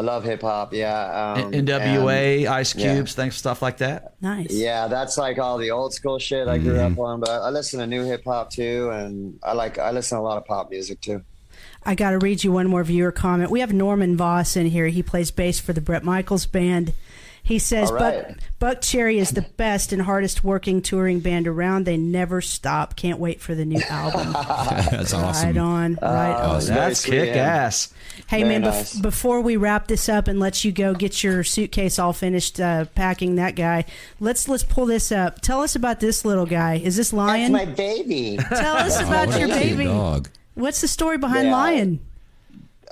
[0.00, 0.72] I love hip hop.
[0.72, 1.34] Yeah.
[1.36, 2.94] Um, NWA, and- Ice yeah.
[2.94, 4.14] Cubes, things stuff like that.
[4.22, 4.50] Nice.
[4.50, 6.92] Yeah, that's like all the old school shit I grew Mm-hmm.
[6.94, 7.20] up on.
[7.20, 10.24] But I listen to new hip hop too, and I like I listen to a
[10.24, 11.22] lot of pop music too.
[11.84, 13.50] I got to read you one more viewer comment.
[13.50, 14.86] We have Norman Voss in here.
[14.88, 16.94] He plays bass for the Bret Michaels band.
[17.50, 18.36] He says, All Buck, right.
[18.60, 21.84] Buckcherry is the best and hardest working touring band around.
[21.84, 22.94] They never stop.
[22.94, 24.32] Can't wait for the new album.
[24.92, 25.48] That's awesome.
[25.48, 25.98] Right on.
[26.00, 26.52] Right on.
[26.52, 27.42] That's That's kick yeah.
[27.42, 27.92] ass.
[28.28, 28.94] Hey, Very man, bef- nice.
[29.00, 32.84] before we wrap this up and let you go get your suitcase all finished uh,
[32.94, 33.84] packing that guy,
[34.20, 35.40] let's let's pull this up.
[35.40, 36.76] Tell us about this little guy.
[36.76, 37.50] Is this Lion?
[37.50, 38.38] That's my baby.
[38.48, 39.86] Tell us about what your baby.
[39.86, 40.28] dog.
[40.54, 41.56] What's the story behind Yeah.
[41.56, 42.00] Lion?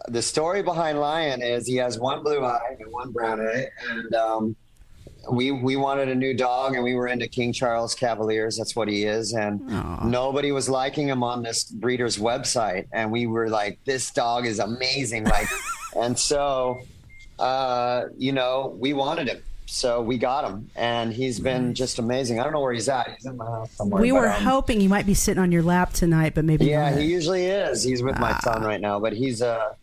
[0.09, 4.15] The story behind Lion is he has one blue eye and one brown eye, and
[4.15, 4.57] um,
[5.31, 8.57] we we wanted a new dog, and we were into King Charles Cavaliers.
[8.57, 9.61] That's what he is, and
[10.05, 14.59] nobody was liking him on this breeder's website, and we were like, "This dog is
[14.59, 15.49] amazing!" Like,
[15.97, 16.79] and so,
[17.39, 19.43] uh, you know, we wanted him.
[19.71, 22.41] So we got him, and he's been just amazing.
[22.41, 23.11] I don't know where he's at.
[23.11, 24.01] He's in my house somewhere.
[24.01, 26.65] We but, were um, hoping he might be sitting on your lap tonight, but maybe
[26.65, 26.99] yeah, not.
[27.01, 27.83] he usually is.
[27.83, 28.41] He's with my Ah.
[28.43, 29.75] son right now, but he's uh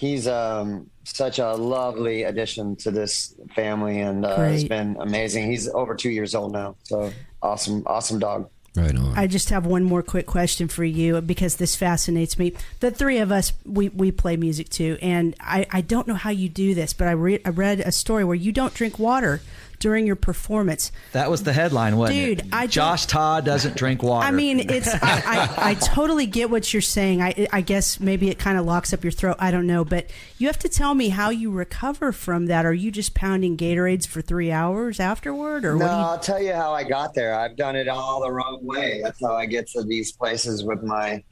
[0.00, 5.50] he's um such a lovely addition to this family and uh, has been amazing.
[5.50, 8.48] He's over two years old now, so awesome, awesome dog.
[8.76, 9.18] Right on.
[9.18, 12.52] I just have one more quick question for you because this fascinates me.
[12.78, 16.30] The three of us, we, we play music too, and I, I don't know how
[16.30, 19.40] you do this, but I, re- I read a story where you don't drink water
[19.80, 20.92] during your performance.
[21.12, 22.46] That was the headline, wasn't Dude, it?
[22.52, 24.26] I don't- Josh Todd doesn't drink water.
[24.26, 27.20] I mean, it's I, I, I totally get what you're saying.
[27.22, 29.36] I I guess maybe it kind of locks up your throat.
[29.40, 32.64] I don't know, but you have to tell me how you recover from that.
[32.64, 35.92] Are you just pounding Gatorades for three hours afterward, or No, what?
[35.92, 37.34] You, I'll tell you how I got there.
[37.34, 39.00] I've done it all the wrong way.
[39.02, 41.24] That's how I get to these places with my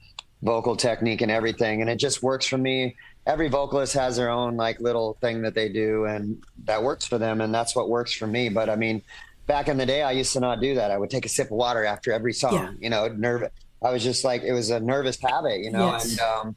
[0.42, 1.80] vocal technique and everything.
[1.82, 2.96] And it just works for me.
[3.28, 7.18] Every vocalist has their own like little thing that they do and that works for
[7.18, 7.40] them.
[7.42, 8.48] And that's what works for me.
[8.48, 9.02] But I mean,
[9.46, 10.90] back in the day, I used to not do that.
[10.90, 12.70] I would take a sip of water after every song, Yeah.
[12.80, 13.50] you know, nervous.
[13.84, 16.10] I was just like, it was a nervous habit, you know, Yes.
[16.10, 16.56] and, um,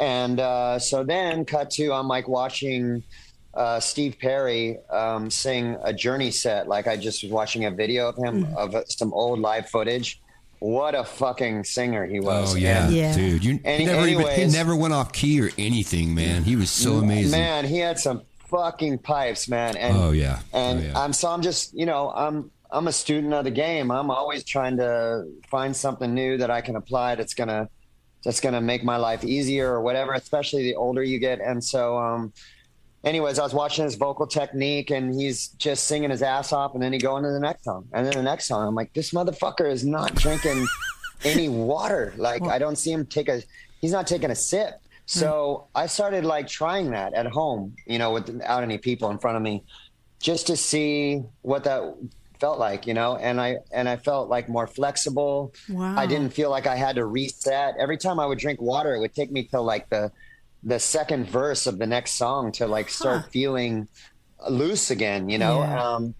[0.00, 3.02] and, uh, so then cut to, I'm like watching,
[3.54, 6.66] uh, Steve Perry um, sing a Journey set.
[6.68, 8.56] Like I just was watching a video of him Mm.
[8.56, 10.20] of uh, some old live footage.
[10.60, 12.54] What a fucking singer he was!
[12.54, 13.14] Oh yeah, And, Yeah.
[13.14, 13.42] dude.
[13.44, 16.44] You Any- he never even he never went off key or anything, man.
[16.44, 17.40] He was so amazing.
[17.40, 19.76] man, he had some fucking pipes, man.
[19.76, 20.40] And Oh yeah.
[20.52, 20.98] and oh, yeah.
[21.00, 23.90] I'm so I'm just you know I'm I'm a student of the game.
[23.90, 27.68] I'm always trying to find something new that I can apply that's gonna
[28.22, 30.12] that's gonna make my life easier or whatever.
[30.12, 31.40] Especially the older you get.
[31.40, 32.32] And so, um,
[33.04, 36.82] anyways, I was watching his vocal technique, and he's just singing his ass off, and
[36.82, 38.66] then he go into the next song, and then the next song.
[38.66, 40.66] I'm like, this motherfucker is not drinking
[41.24, 42.14] any water.
[42.16, 43.42] Like I don't see him take a.
[43.80, 44.74] He's not taking a sip.
[44.74, 44.78] Hmm.
[45.06, 49.36] So I started like trying that at home, you know, without any people in front
[49.36, 49.64] of me,
[50.20, 51.94] just to see what that
[52.40, 53.16] felt like, you know.
[53.16, 55.54] And I and I felt like more flexible.
[55.68, 55.96] Wow.
[55.96, 57.74] I didn't feel like I had to reset.
[57.78, 60.12] Every time I would drink water, it would take me till like the
[60.62, 63.88] the second verse of the next song to like start feeling
[64.48, 65.60] loose again, you know.
[65.60, 65.82] Yeah.
[65.82, 66.14] Um,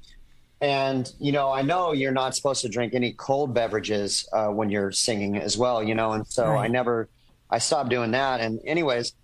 [0.60, 4.70] and you know, I know you're not supposed to drink any cold beverages uh, when
[4.70, 6.12] you're singing as well, you know.
[6.12, 7.08] And so I never,
[7.50, 8.40] I stopped doing that.
[8.40, 9.14] And anyways,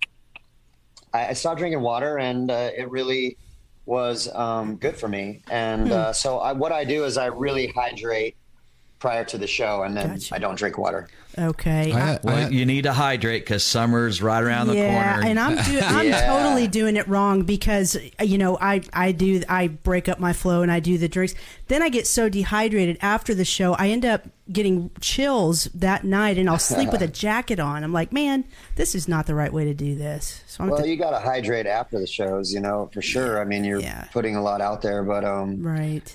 [1.12, 3.36] I, I stopped drinking water, and uh, it really
[3.84, 5.42] was um, good for me.
[5.50, 8.36] And uh, so I, what I do is I really hydrate
[8.98, 10.34] prior to the show, and then Gotcha.
[10.34, 11.06] I don't drink water.
[11.38, 11.92] Okay.
[11.92, 15.28] I, I- I, Well, you need to hydrate because summer's right around the yeah, corner.
[15.28, 16.26] and I'm do- I'm Yeah.
[16.26, 20.62] totally doing it wrong because you know I I do I break up my flow
[20.62, 21.34] and I do the drinks.
[21.68, 26.38] Then I get so dehydrated after the show, I end up getting chills that night,
[26.38, 27.84] and I'll sleep with a jacket on.
[27.84, 28.44] I'm like, man,
[28.76, 30.42] this is not the right way to do this.
[30.46, 33.40] So I'm Well, you got to hydrate after the shows, you know, for sure.
[33.40, 34.04] I mean, you're Yeah.
[34.12, 36.14] putting a lot out there, but um, right.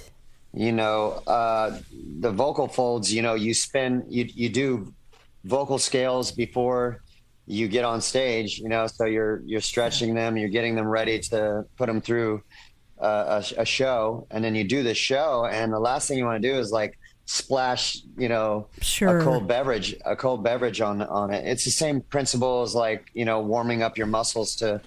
[0.54, 1.80] You know, uh,
[2.20, 4.93] the vocal folds, you know, you spin, you you do
[5.45, 7.02] vocal scales before
[7.47, 11.20] you get on stage, you know, so you're you're stretching them, you're getting them ready
[11.20, 12.41] to put them through
[13.02, 16.26] uh, a, a show, and then you do the show, and the last thing you
[16.26, 19.20] want to do is like splash, you know, Sure.
[19.20, 21.47] a cold beverage, a cold beverage on on it.
[21.47, 24.82] It's the same principle as like you know warming up your muscles to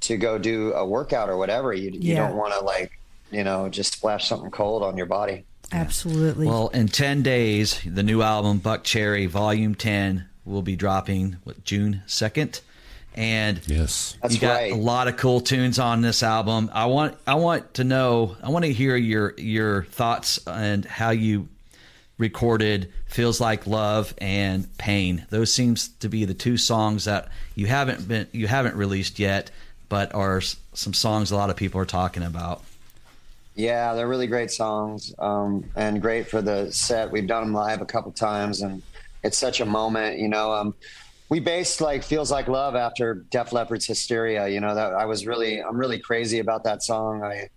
[0.00, 1.72] to go do a workout or whatever.
[1.72, 2.28] You you Yeah.
[2.28, 2.92] don't want to like
[3.30, 5.44] you know just splash something cold on your body.
[5.70, 6.46] Absolutely.
[6.46, 12.02] Well, in 10 days, the new album, Buckcherry, Volume 10, will be dropping what, June
[12.06, 12.62] 2nd.
[13.14, 14.16] And yes.
[14.22, 14.72] That's you got right.
[14.72, 16.70] a lot of cool tunes on this album.
[16.72, 21.10] I want I want to know I want to hear your your thoughts and how
[21.10, 21.48] you
[22.16, 25.26] recorded Feels Like Love and Pain.
[25.30, 29.50] Those seems to be the two songs that you haven't been you haven't released yet,
[29.88, 30.40] but are
[30.74, 32.62] some songs a lot of people are talking about.
[33.58, 37.10] Yeah, they're really great songs um, and great for the set.
[37.10, 38.80] We've done them live a couple times, and
[39.24, 40.20] it's such a moment.
[40.20, 40.76] You know, um,
[41.28, 45.26] we based like "Feels Like Love" after Def Leppard's "Hysteria." You know, that I was
[45.26, 47.24] really, I'm really crazy about that song.
[47.24, 47.48] I,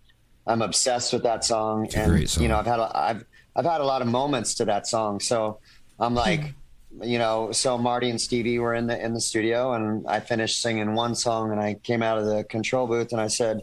[0.47, 2.41] I'm obsessed with that song, a and song.
[2.41, 3.23] you know, I've had, a, I've,
[3.55, 5.19] I've had a lot of moments to that song.
[5.19, 5.59] So
[5.99, 6.55] I'm like,
[7.03, 10.63] you know, so Marti and Stevie were in the in the studio, and I finished
[10.63, 13.61] singing one song, and I came out of the control booth, and I said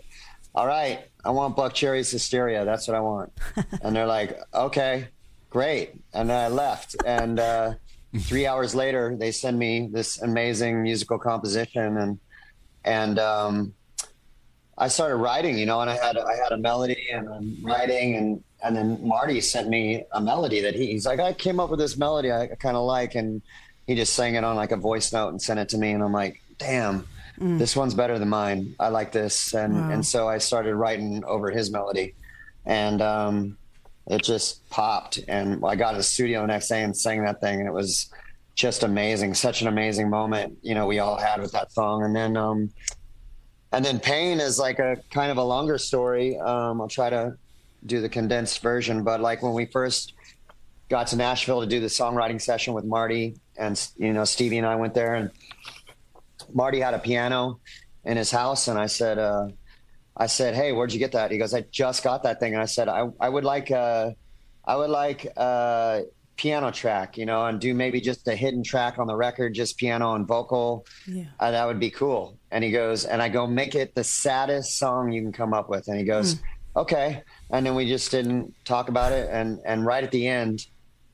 [0.58, 2.64] all right, I want Buckcherry's Hysteria.
[2.64, 3.34] That's what I want.
[3.82, 5.08] and they're like, okay,
[5.50, 5.92] great.
[6.14, 6.96] And then I left.
[7.04, 7.74] And uh,
[8.20, 12.18] three hours later, they send me this amazing musical composition, and
[12.82, 13.74] and um,
[14.78, 15.58] I started writing.
[15.58, 19.06] You know, and I had I had a melody, and I'm writing, and and then
[19.06, 22.32] Marti sent me a melody that he, he's like, I came up with this melody
[22.32, 23.42] I kind of like, and
[23.86, 26.02] he just sang it on like a voice note and sent it to me, and
[26.02, 27.06] I'm like, damn
[27.40, 28.74] this one's better than mine.
[28.80, 29.90] I like this, and Wow.
[29.90, 32.14] and so I started writing over his melody,
[32.66, 33.56] and um,
[34.06, 35.20] it just popped.
[35.28, 37.72] And I got to the studio the next day and sang that thing, and it
[37.72, 38.10] was
[38.54, 39.34] just amazing.
[39.34, 42.02] Such an amazing moment, you know, we all had with that song.
[42.02, 42.70] And then, um,
[43.70, 46.36] and then Pain is like a kind of a longer story.
[46.38, 47.36] Um, I'll try to
[47.86, 50.14] do the condensed version, but like when we first
[50.88, 54.66] got to Nashville to do the songwriting session with Marti and you know Stevie and
[54.66, 55.30] I went there and
[56.52, 57.60] Marti had a piano
[58.04, 59.48] in his house, and I said, uh,
[60.16, 61.30] I said, hey, where'd you get that?
[61.30, 64.10] He goes, I just got that thing, and I said, I, I would like, uh,
[64.64, 66.04] I would like a
[66.36, 69.76] piano track, you know, and do maybe just a hidden track on the record, just
[69.76, 70.86] piano and vocal.
[71.06, 71.24] Yeah.
[71.38, 72.38] Uh, that would be cool.
[72.50, 75.68] And he goes, and I go, make it the saddest song you can come up
[75.68, 75.88] with.
[75.88, 76.40] And he goes,
[76.76, 77.22] okay.
[77.50, 79.28] And then we just didn't talk about it.
[79.30, 80.66] And and right at the end,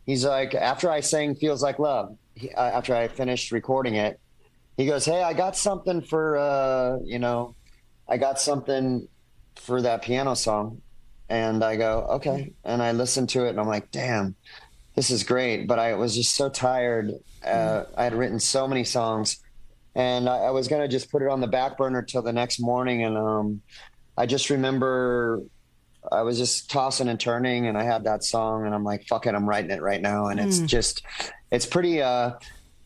[0.06, 4.20] he's like, after I sang "Feels Like Love," he, uh, after I finished recording it,
[4.76, 7.54] he goes, "Hey, I got something for uh, you know,
[8.08, 9.08] I got something
[9.56, 10.80] for that piano song,"
[11.28, 14.34] and I go, "Okay," and I listen to it, and I'm like, "Damn,
[14.94, 17.12] this is great," but I was just so tired.
[17.44, 19.38] Uh, I had written so many songs,
[19.94, 22.58] and I, I was gonna just put it on the back burner till the next
[22.60, 23.60] morning, and um,
[24.16, 25.42] I just remember
[26.12, 29.26] I was just tossing and turning, and I had that song, and I'm like, "Fuck
[29.26, 31.02] it, I'm writing it right now," and it's just,
[31.50, 32.32] it's pretty, uh,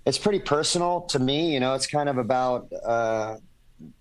[0.07, 1.53] it's pretty personal to me.
[1.53, 3.36] You know, it's kind of about uh,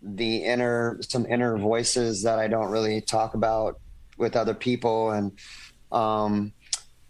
[0.01, 3.79] the inner, some inner voices that I don't really talk about
[4.17, 5.31] with other people, and
[5.91, 6.53] um,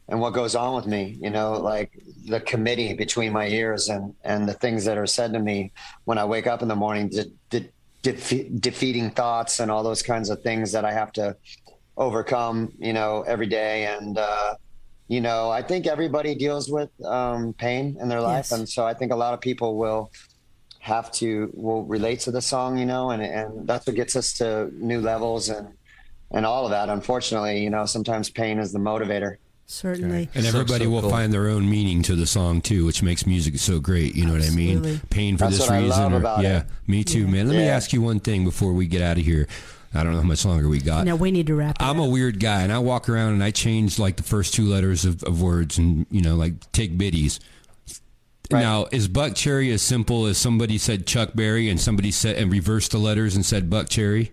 [0.10, 1.18] and what goes on with me.
[1.22, 5.34] You know, like the committee between my ears, and and the things that are said
[5.34, 5.72] to me
[6.06, 7.10] when I wake up in the morning.
[7.10, 7.70] De- de-
[8.04, 11.36] defe- defeating thoughts and all those kinds of things that I have to
[11.98, 13.86] overcome, you know, every day.
[13.86, 14.56] And, uh,
[15.08, 18.48] you know, I think everybody deals with um, pain in their life.
[18.50, 18.52] Yes.
[18.52, 20.12] And so I think a lot of people will
[20.80, 24.34] have to, will relate to the song, you know, and, and that's what gets us
[24.34, 25.70] to new levels and,
[26.32, 26.90] and all of that.
[26.90, 29.38] Unfortunately, you know, sometimes pain is the motivator.
[29.70, 30.30] Certainly.
[30.34, 31.10] And everybody so will cool.
[31.10, 34.16] find their own meaning to the song too, which makes music so great.
[34.16, 35.02] You know what I mean?
[35.10, 36.04] Pain for That's this what I reason.
[36.04, 36.66] love or- about yeah, it.
[36.88, 37.48] me too, man.
[37.48, 39.48] Let me ask you one thing before we get out of here.
[39.98, 41.06] I don't know how much longer we got.
[41.06, 42.08] No, we need to wrap it I'm up.
[42.08, 45.06] a weird guy, and I walk around and I change like the first two letters
[45.06, 47.40] of, of words, and you know, like take biddies.
[48.50, 48.62] Right.
[48.62, 52.92] Now, is Buckcherry as simple as somebody said Chuck Berry and somebody said and reversed
[52.92, 54.32] the letters and said Buck Cherry?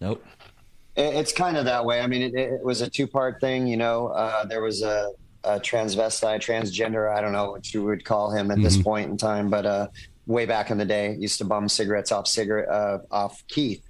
[0.00, 0.24] Nope.
[0.96, 2.00] It, it's kind of that way.
[2.00, 3.68] I mean, it, it was a two part thing.
[3.68, 5.12] You know, uh, there was a,
[5.44, 7.14] a transvestite, transgender.
[7.14, 9.88] I don't know what you would call him at this point in time, but uh,
[10.26, 13.82] way back in the day, used to bum cigarettes off cigarette uh, off Keith,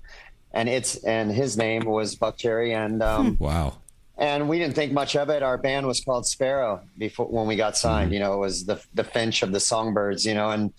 [0.52, 3.78] and it's and his name was Buck Cherry, and um, Wow.
[4.18, 5.42] and we didn't think much of it.
[5.42, 8.12] Our band was called Sparrow before when we got signed.
[8.12, 10.24] You know, it was the the finch of the songbirds.
[10.26, 10.72] You know, and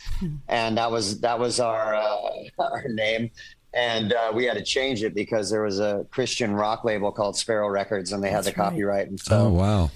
[0.48, 3.32] and that was that was our uh, our name.
[3.76, 7.36] And uh, we had to change it because there was a Christian rock label called
[7.36, 8.56] Sparrow Records, and they had the right.
[8.56, 9.08] copyright.
[9.10, 9.90] And so, Oh wow.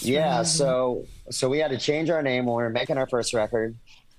[0.00, 3.34] yeah, so so we had to change our name when we were making our first
[3.34, 3.76] record,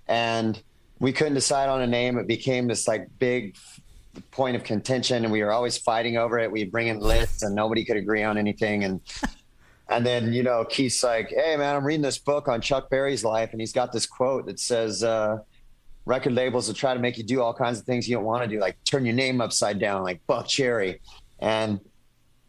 [0.08, 0.62] and
[1.00, 2.20] we couldn't decide on a name.
[2.20, 3.56] It became this like big
[4.32, 6.52] point of contention, and we were always fighting over it.
[6.52, 8.84] We bring in lists, and nobody could agree on anything.
[8.84, 9.00] And
[9.90, 13.24] and then you know, Keith's like, "Hey man, I'm reading this book on Chuck Berry's
[13.24, 15.38] life, and he's got this quote that says." Uh,
[16.08, 18.42] Record labels will try to make you do all kinds of things you don't want
[18.44, 21.00] to do, like turn your name upside down, like Buck Cherry,
[21.38, 21.80] and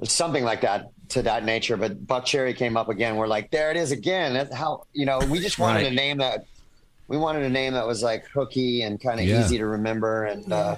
[0.05, 1.77] something like that to that nature.
[1.77, 3.17] But Buck Cherry came up again.
[3.17, 4.33] We're like, there it is again.
[4.33, 5.93] That's how you know we just wanted Right.
[5.93, 6.47] a name that
[7.09, 9.45] we wanted a name that was like hooky and kind of Yeah.
[9.45, 10.77] easy to remember, and uh,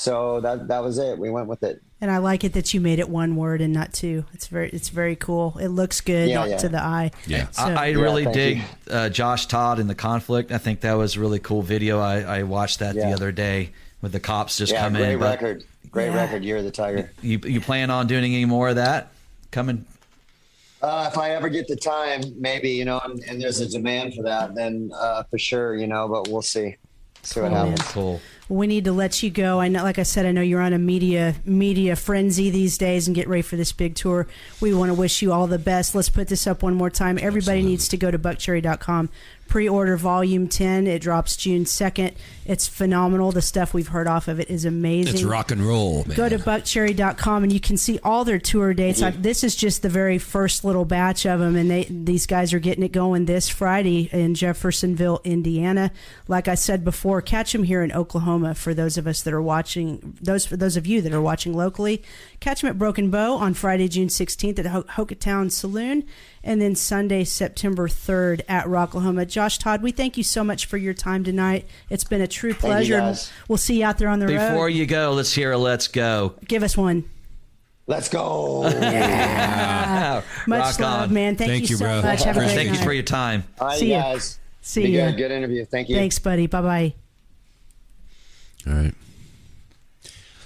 [0.00, 1.18] so that that was it.
[1.18, 1.82] We went with it.
[2.00, 4.24] And I like it that you made it one word and not two.
[4.32, 5.58] It's very it's very cool.
[5.60, 6.56] It looks good Yeah, yeah.
[6.56, 7.10] to the eye.
[7.26, 7.50] Yeah.
[7.50, 10.52] So- I, I really thank dig uh, Josh Todd and the Conflict.
[10.52, 12.00] I think that was a really cool video.
[12.00, 15.02] I, I watched that the other day with the cops just coming.
[15.02, 15.18] Yeah, come great in.
[15.20, 16.22] But record, great Yeah.
[16.24, 16.44] record.
[16.44, 17.10] Year of the Tiger.
[17.20, 19.12] you you plan on doing any more of that
[19.50, 19.84] coming?
[20.82, 24.14] Uh, if I ever get the time, maybe you know, and, and there's a demand
[24.14, 26.08] for that, then uh, for sure, you know.
[26.08, 26.76] But we'll see.
[27.22, 27.68] See what Cool, man.
[27.72, 27.88] happens.
[27.92, 28.20] Cool.
[28.50, 29.60] We need to let you go.
[29.60, 33.06] I know, like I said, I know you're on a media media frenzy these days
[33.06, 34.26] and get ready for this big tour.
[34.60, 35.94] We want to wish you all the best.
[35.94, 37.18] Let's put this up one more time.
[37.20, 39.08] Everybody needs to go to buckcherry.com.
[39.46, 40.86] Pre-order volume 10.
[40.86, 42.14] It drops June 2nd.
[42.46, 43.32] It's phenomenal.
[43.32, 45.14] The stuff we've heard off of it is amazing.
[45.14, 46.16] It's rock and roll, man.
[46.16, 49.02] Go to buckcherry.com and you can see all their tour dates.
[49.16, 52.60] This is just the very first little batch of them, and they these guys are
[52.60, 55.90] getting it going this Friday in Jeffersonville, Indiana.
[56.28, 58.39] Like I said before, catch them here in Oklahoma.
[58.54, 61.52] For those of us that are watching, those for those of you that are watching
[61.54, 62.02] locally,
[62.40, 66.04] catch them at Broken Bow on Friday, June 16th at Ho- Hokatown Saloon,
[66.42, 69.26] and then Sunday, September 3rd at Rocklahoma.
[69.28, 71.66] Josh Todd, we thank you so much for your time tonight.
[71.88, 72.98] It's been a true you, pleasure.
[72.98, 73.30] guys.
[73.48, 74.50] we'll see you out there on the Before road.
[74.52, 77.04] Before you go, let's hear a "Let's Go." Give us one.
[77.86, 78.62] Let's go.
[78.70, 81.12] Much Rock love, on.
[81.14, 81.34] man.
[81.36, 82.02] Thank, Thank you you, so bro.
[82.02, 82.22] much.
[82.22, 83.42] Have a great Thank you for your time.
[83.60, 84.38] All right, See you guys.
[84.60, 84.98] See you.
[85.00, 85.06] ya.
[85.10, 85.16] good.
[85.16, 85.64] Good interview.
[85.64, 85.96] Thank you.
[85.96, 86.46] Thanks, buddy.
[86.46, 86.94] Bye bye.
[88.66, 88.94] All right.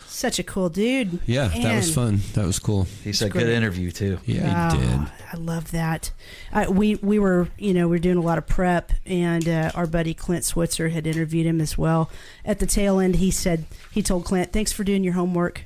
[0.07, 1.19] Such a cool dude.
[1.27, 2.21] Yeah, that was fun.
[2.35, 2.87] That was cool.
[3.03, 5.01] He said, "Good interview too." Yeah, Oh, he did.
[5.33, 6.13] I love that.
[6.53, 9.73] I, we we were you know we were doing a lot of prep, and uh,
[9.75, 12.11] our buddy Clint Switzer had interviewed him as well.
[12.45, 15.65] At the tail end, he said he told Clint, "Thanks for doing your homework."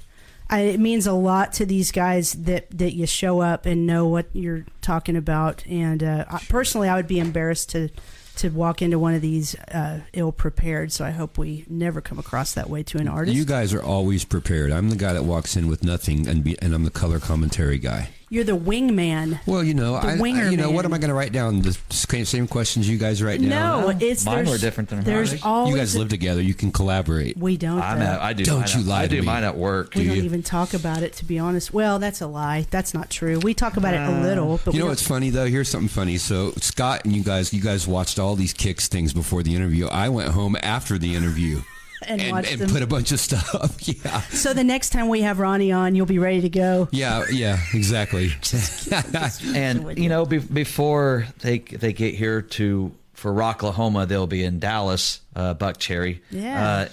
[0.50, 4.06] I, it means a lot to these guys that that you show up and know
[4.08, 5.62] what you're talking about.
[5.66, 7.90] And uh, I, personally, I would be embarrassed to
[8.38, 10.92] to walk into one of these uh, ill prepared.
[10.92, 13.36] So I hope we never come across that way to an artist.
[13.36, 14.72] You guys are always prepared.
[14.72, 17.78] I'm the guy that walks in with nothing, and be, and I'm the color commentary
[17.78, 18.10] guy.
[18.30, 19.40] You're the wingman.
[19.46, 21.62] Well, you know, The I, I- you know, what am I going to write down?
[21.62, 23.48] The same same questions you guys write down.
[23.48, 25.42] No, Well, it's mine there's, were different than There's hers.
[25.42, 26.42] always you guys live together.
[26.42, 27.36] You can collaborate.
[27.36, 27.80] We don't.
[27.80, 28.44] I'm at, I do.
[28.44, 29.26] Don't you at- lie I to do me.
[29.26, 29.94] mine at work.
[29.94, 30.22] we do don't you?
[30.24, 31.72] even talk about it, to be honest.
[31.72, 32.66] Well, that's a lie.
[32.70, 33.38] That's not true.
[33.38, 35.46] We talk about it a uh, little, but You know what's funny though?
[35.46, 36.18] Here's something funny.
[36.18, 39.86] So Scott and you guys, you guys watched all these kicks things before the interview.
[39.86, 41.62] I went home after the interview
[42.06, 42.70] and, and, watch and them.
[42.70, 43.76] put a bunch of stuff.
[43.88, 46.88] yeah, so the next time we have Ronnie on, you'll be ready to go.
[46.92, 48.32] yeah, yeah, exactly.
[49.54, 54.60] and you know be, before they they get here to for Rocklahoma, they'll be in
[54.60, 56.68] Dallas, uh, Buckcherry, Yeah.
[56.68, 56.88] uh,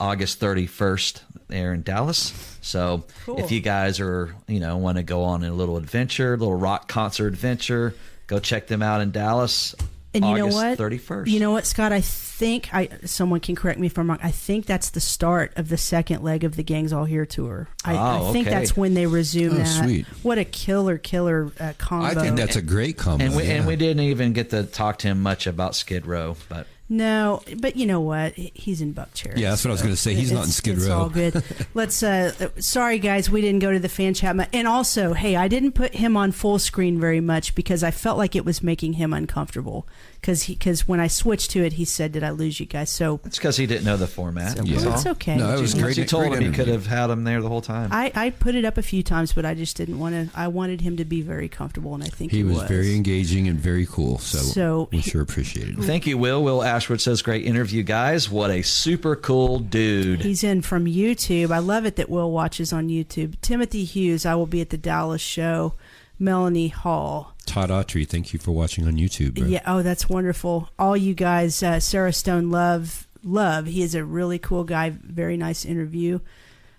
[0.00, 1.22] August thirty first.
[1.48, 2.32] There in Dallas.
[2.60, 3.38] So Cool.
[3.38, 6.56] if you guys are you know want to go on a little adventure, a little
[6.56, 7.94] rock concert adventure,
[8.26, 9.76] go check them out in Dallas.
[10.16, 10.78] And you August know what?
[10.78, 11.30] Thirty first.
[11.30, 11.92] You know what, Scott?
[11.92, 14.18] I think I someone can correct me if I'm wrong.
[14.22, 17.68] I think that's the start of the second leg of the Gangs All Here tour.
[17.84, 18.56] I, Oh, I think okay.
[18.58, 19.84] that's when they resume Oh, that.
[19.84, 20.06] sweet.
[20.22, 22.06] What a killer, killer uh, combo!
[22.06, 23.24] I think that's a great combo.
[23.24, 23.54] and we yeah.
[23.54, 27.42] and we didn't even get to talk to him much about Skid Row, but No,
[27.58, 28.34] but you know what?
[28.34, 29.38] He's in Buckcherry.
[29.38, 30.14] Yeah, that's what I was gonna say.
[30.14, 30.98] He's not in It's- Skid it's Row.
[30.98, 31.42] all good.
[31.74, 32.00] Let's.
[32.02, 34.36] Uh, sorry, guys, we didn't go to the fan chat.
[34.36, 37.90] mu- And also, hey, I didn't put him on full screen very much because I
[37.90, 39.86] felt like it was making him uncomfortable.
[40.26, 43.20] Because because when I switched to it, he said, "Did I lose you guys?" So
[43.24, 44.56] it's because he didn't know the format.
[44.56, 44.74] Yeah.
[44.74, 45.36] that's well, it's okay.
[45.36, 45.96] No, it was great.
[45.96, 47.90] you told great him, he could have had him there the whole time.
[47.92, 50.36] I, I put it up a few times, but I just didn't want to.
[50.36, 53.46] I wanted him to be very comfortable, and I think he, He was very engaging
[53.46, 54.18] and very cool.
[54.18, 55.84] So, So we sure appreciated it.
[55.84, 56.42] Thank you, Will.
[56.42, 58.28] Will Ashwood says, "Great interview, guys.
[58.28, 61.52] What a super cool dude." He's in from YouTube.
[61.52, 63.40] I love it that Will watches on YouTube.
[63.42, 64.26] Timothy Hughes.
[64.26, 65.74] I will be at the Dallas show.
[66.18, 67.35] Melanie Hall.
[67.46, 69.38] Todd Autry, thank you for watching on YouTube.
[69.48, 69.62] Yeah.
[69.66, 70.68] Oh, that's wonderful.
[70.78, 73.66] All you guys, uh, Sarah Stone, love, love.
[73.66, 74.90] He is a really cool guy.
[74.90, 76.20] Very nice interview.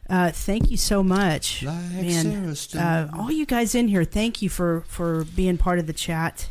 [0.09, 2.23] Uh, thank you so much, Like man.
[2.31, 2.81] Sarah Stone.
[2.81, 6.47] Uh, all you guys in here, thank you for for being part of the chat.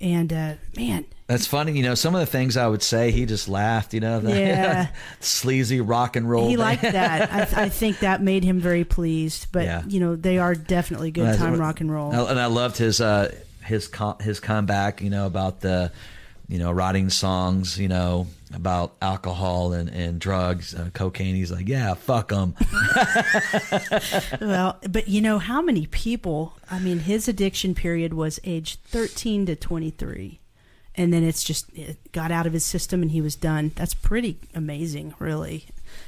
[0.00, 1.72] And uh, man, That's funny.
[1.76, 3.94] You know, some of the things I would say, he just laughed.
[3.94, 4.88] You know, the Yeah.
[5.20, 6.44] sleazy rock and roll.
[6.48, 6.58] he thing.
[6.58, 7.32] liked that.
[7.32, 9.46] I, th- I think that made him very pleased.
[9.52, 9.82] But Yeah.
[9.86, 12.12] you know, they are definitely good time rock and roll.
[12.12, 13.32] And I loved his uh,
[13.64, 15.00] his com- his comeback.
[15.00, 15.92] You know about the
[16.48, 17.78] you know writing songs.
[17.78, 21.34] You know about alcohol and and drugs, uh, cocaine.
[21.34, 22.54] He's like, yeah, fuck them.
[24.40, 26.54] Well, but you know how many people?
[26.70, 30.38] I mean, his addiction period was age 13 to 23.
[30.94, 33.72] And then it's just it got out of his system and he was done.
[33.76, 35.64] That's pretty amazing, really.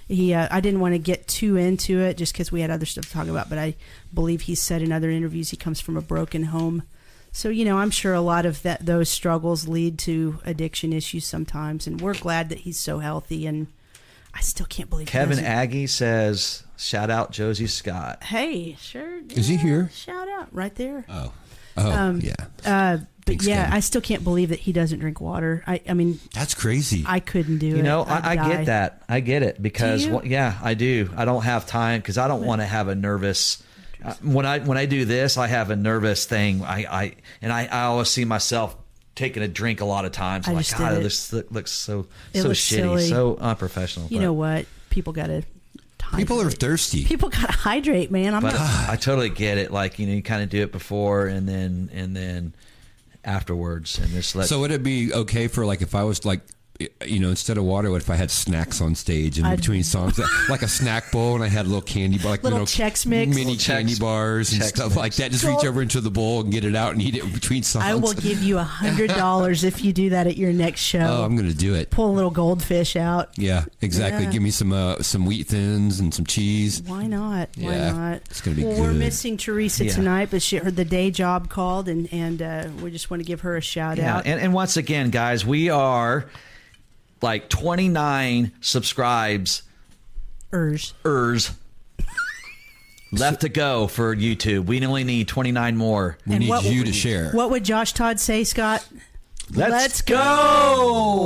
[0.09, 2.85] He, uh, I didn't want to get too into it just because we had other
[2.85, 3.77] stuff to talk about, but I
[4.13, 6.83] believe he said in other interviews he comes from a broken home.
[7.37, 11.27] So you know, I'm sure a lot of that those struggles lead to addiction issues
[11.27, 13.45] sometimes, and we're glad that he's so healthy.
[13.45, 13.67] And
[14.33, 18.23] I still can't believe he Kevin doesn't- Aggie says, shout out Josie Scott.
[18.23, 19.21] Hey, sure.
[19.31, 19.91] Is he here?
[19.93, 21.05] Shout out right there.
[21.09, 21.33] Oh,
[21.77, 22.35] oh, Um, yeah.
[22.65, 23.73] Uh, but Thanks, yeah, Kevin.
[23.73, 25.65] I still can't believe that he doesn't drink water.
[25.67, 27.05] I, I mean, That's crazy.
[27.07, 27.77] I couldn't do it.
[27.79, 29.03] You know, I'd I, I get that.
[29.09, 31.11] I get it because well, yeah, I do.
[31.17, 33.61] I don't have time because I don't want to have a nervous.
[34.05, 36.63] Uh, when I when I do this, I have a nervous thing.
[36.63, 38.77] I, I and I, I always see myself
[39.15, 40.47] taking a drink a lot of times.
[40.47, 41.03] I I'm like, just God, did it.
[41.05, 43.09] this look- looks so It so looks shitty, silly.
[43.09, 44.09] so unprofessional.
[44.09, 44.67] You but, know what?
[44.91, 45.43] People got to.
[46.17, 47.05] People are thirsty.
[47.05, 48.35] People got to hydrate, man.
[48.35, 48.89] I'm but not.
[48.91, 49.71] I totally get it.
[49.73, 52.55] Like you know, you kind of do it before and then and then
[53.25, 54.47] afterwards, and just let.
[54.49, 56.43] So would it be okay for like if I was like,
[57.07, 59.85] you know, instead of water, what if I had snacks on stage in I'd- between
[59.85, 60.19] songs,
[60.49, 62.67] like a snack bowl, and I had a little candy bar, like Little you know,
[62.67, 63.29] Chex Mix?
[63.35, 64.97] mini Little candy bars and Chex stuff Mix.
[64.97, 65.31] like that.
[65.31, 67.85] Just reach over into the bowl and get it out and eat it between songs.
[67.85, 70.99] I will give you a hundred dollars if you do that at your next show.
[70.99, 71.91] Oh, I'm going to do it.
[71.91, 73.31] Pull a little goldfish out.
[73.39, 74.25] Yeah, exactly.
[74.25, 74.31] Yeah.
[74.31, 76.83] Give me some uh, some wheat thins and some cheese.
[76.83, 77.51] Why not?
[77.57, 78.17] Why Yeah, not?
[78.31, 79.93] it's gonna be well, we're missing Teresa Yeah.
[79.93, 83.25] tonight, but she, her the day job called, and and uh, we just want to
[83.25, 84.27] give her a shout yeah, out.
[84.27, 86.27] and, and once again, guys, we are
[87.25, 89.63] like 29 subscribes
[90.53, 90.93] Urs.
[91.07, 91.51] ers
[93.11, 94.67] left to go for YouTube.
[94.67, 96.19] We only need 29 more.
[96.27, 97.31] We And need what- you to share.
[97.33, 98.87] What would Josh Todd say, Scott?
[99.55, 100.17] Let's, go.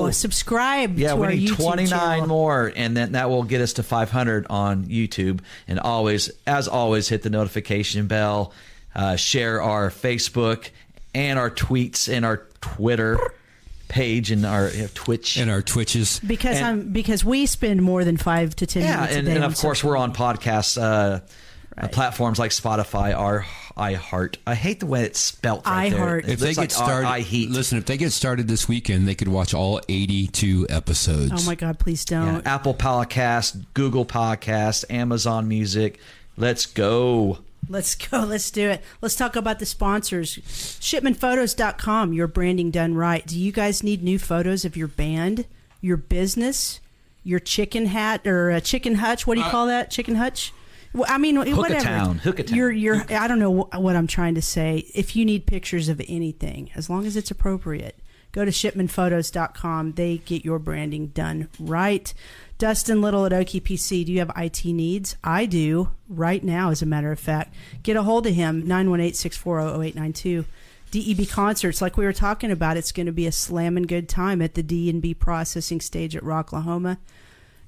[0.07, 0.11] go.
[0.11, 2.27] Subscribe Yeah, to we our need YouTube 29 channel.
[2.27, 5.41] more, and then that will get us to 500 on YouTube.
[5.69, 8.53] And always, as always, hit the notification bell,
[8.95, 10.71] uh, share our Facebook
[11.15, 13.19] and our tweets and our Twitter
[13.89, 15.37] page and our uh, Twitch.
[15.39, 16.21] and our Twitches.
[16.27, 19.27] Because And- I'm because we spend more than five to ten yeah, minutes a and,
[19.27, 19.35] day.
[19.37, 20.81] and of course, we're on podcasts.
[20.81, 21.21] Uh, uh,
[21.83, 21.93] Right.
[21.93, 24.39] platforms like Spotify, our iHeart.
[24.45, 25.65] I hate the way it's spelt.
[25.65, 26.01] Right there.
[26.23, 26.29] iHeart.
[26.29, 27.51] If they looks get like started, I heat.
[27.51, 27.79] listen.
[27.79, 31.31] If they get started this weekend, they could watch all 82 episodes.
[31.33, 31.79] Oh my God!
[31.79, 32.45] Please don't.
[32.45, 36.01] Apple Podcast, Google Podcast, Amazon Music.
[36.37, 37.39] Let's go.
[37.69, 38.21] Let's go.
[38.25, 38.83] Let's do it.
[39.01, 40.37] Let's talk about the sponsors.
[40.37, 43.27] Shipmanphotos.com, your branding done right.
[43.27, 45.47] Do you guys need new photos of your band,
[45.81, 46.81] your business,
[47.23, 49.27] your chicken hat or a chicken hutch?
[49.27, 49.91] What do you uh, call that?
[49.91, 50.53] Chicken hutch?
[50.95, 51.63] Well, I mean, whatever.
[51.63, 52.57] Hookatown, Hookatown.
[52.57, 54.87] You're, you're, I don't know what I'm trying to say.
[54.95, 57.99] If you need pictures of anything, as long as it's appropriate,
[58.33, 59.93] go to shipmanphotos.com.
[59.93, 62.13] They get your branding done right.
[62.59, 65.17] Dustin Little at Okie PC, do you have IT needs?
[65.23, 67.55] I do right now, as a matter of fact.
[67.85, 70.45] Get a hold of him, 918 640 0892.
[70.91, 74.09] DEB E concerts, like we were talking about, it's going to be a slamming good
[74.09, 76.97] time at the D&B processing stage at Rocklahoma.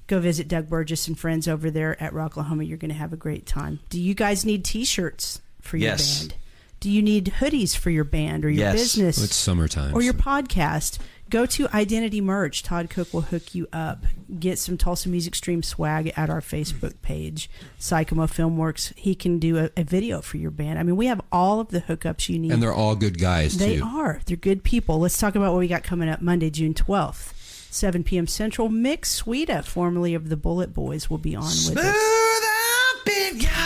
[0.07, 2.67] Go visit Doug Burgess and friends over there at Rocklahoma.
[2.67, 3.79] You're going to have a great time.
[3.89, 6.19] Do you guys need T-shirts for your Yes.
[6.21, 6.33] band?
[6.79, 8.73] Do you need hoodies for your band or your Yes.
[8.95, 9.23] business?
[9.23, 9.93] It's summertime.
[9.93, 10.97] or your so- podcast,
[11.31, 12.61] go to Identity Merch.
[12.61, 14.03] Todd Cook will hook you up.
[14.39, 18.93] Get some Tulsa Music Stream swag at our Facebook page, Sycamo Filmworks.
[18.95, 20.77] He can do a, a video for your band.
[20.77, 22.51] I mean, we have all of the hookups you need.
[22.51, 23.83] and they're all good guys They too.
[23.83, 24.21] are.
[24.25, 24.99] They're good people.
[24.99, 27.33] Let's talk about what we got coming up Monday, June 12th.
[27.73, 28.27] 7 p.m.
[28.27, 28.67] Central.
[28.69, 32.50] Mick Sweda, formerly of the Bullet Boys, will be on with us.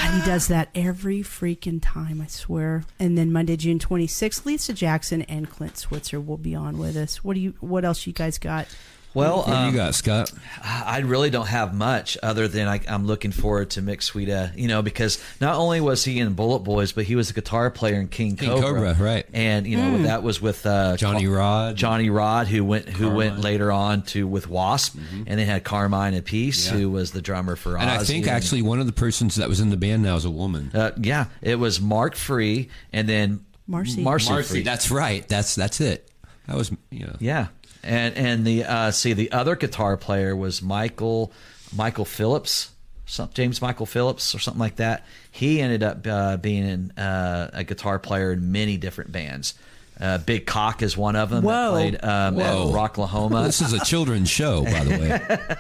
[0.06, 2.84] God, he does that every freaking time, I swear.
[3.00, 7.24] And then Monday, June 26th, Lisa Jackson and Clint Switzer will be on with us.
[7.24, 7.56] What do you?
[7.60, 8.68] What else you guys got?
[9.16, 10.32] Well, What um, you got, Scott?
[10.64, 14.68] I really don't have much other than I, I'm looking forward to Mick Sweda, you
[14.68, 17.96] know, because not only was he in Bullet Boys, but he was a guitar player
[18.00, 19.26] in King, King Cobra, Cobra, right.
[19.34, 21.78] And you know that was with uh, Johnny Rod.
[21.78, 26.14] Johnny Rod, who went who went later on to with Wasp, and they had Carmine
[26.14, 26.78] Appice, Yeah.
[26.78, 29.48] who was the drummer for And I think and- actually one of the persons that
[29.48, 30.72] was in the band now is a woman.
[30.74, 34.04] uh, yeah, it was Mark Free, and then Marcy.
[34.04, 34.50] Marcy, Marcy.
[34.56, 34.62] Free.
[34.64, 35.26] That's right.
[35.28, 36.12] That's that's it.
[36.48, 37.16] That was you know.
[37.20, 37.48] Yeah,
[37.86, 41.32] and and the uh, see the other guitar player was Michael
[41.76, 42.72] Michael Phillips,
[43.06, 45.06] some, James Michael Phillips or something like that.
[45.32, 49.54] He ended up uh, being in, uh, a guitar player in many different bands.
[50.00, 51.52] Uh, Big Cock is one of them Whoa.
[51.52, 52.74] that played um, at Whoa.
[52.74, 53.46] Rocklahoma.
[53.46, 54.90] This is a children's show, by the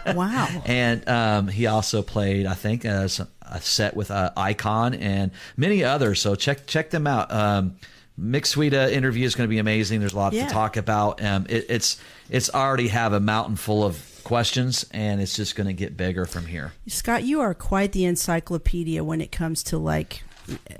[0.05, 0.13] way.
[0.13, 0.47] Wow.
[0.65, 5.83] and um, he also played, I think, as a set with uh, Icon and many
[5.83, 6.21] others.
[6.21, 7.31] So check check them out.
[7.31, 7.77] Um,
[8.19, 9.99] Mick Sweda interview is going to be amazing.
[9.99, 10.47] There's a lot Yeah.
[10.47, 11.21] to talk about.
[11.23, 11.97] Um, it, it's
[12.29, 16.25] it's already have a mountain full of questions, and it's just going to get bigger
[16.25, 16.71] from here.
[16.87, 20.23] Scott, you are quite the encyclopedia when it comes to like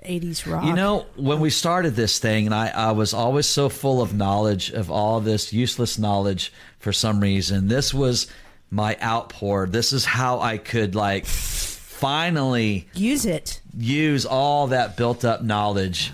[0.04, 0.64] 80s rock.
[0.64, 4.14] You know, when we started this thing, and I, I was always so full of
[4.14, 7.68] knowledge of all this useless knowledge for some reason.
[7.68, 8.28] This was
[8.72, 9.68] my outpour.
[9.68, 13.62] This is how I could like finally use it.
[13.78, 16.12] use all that built up knowledge.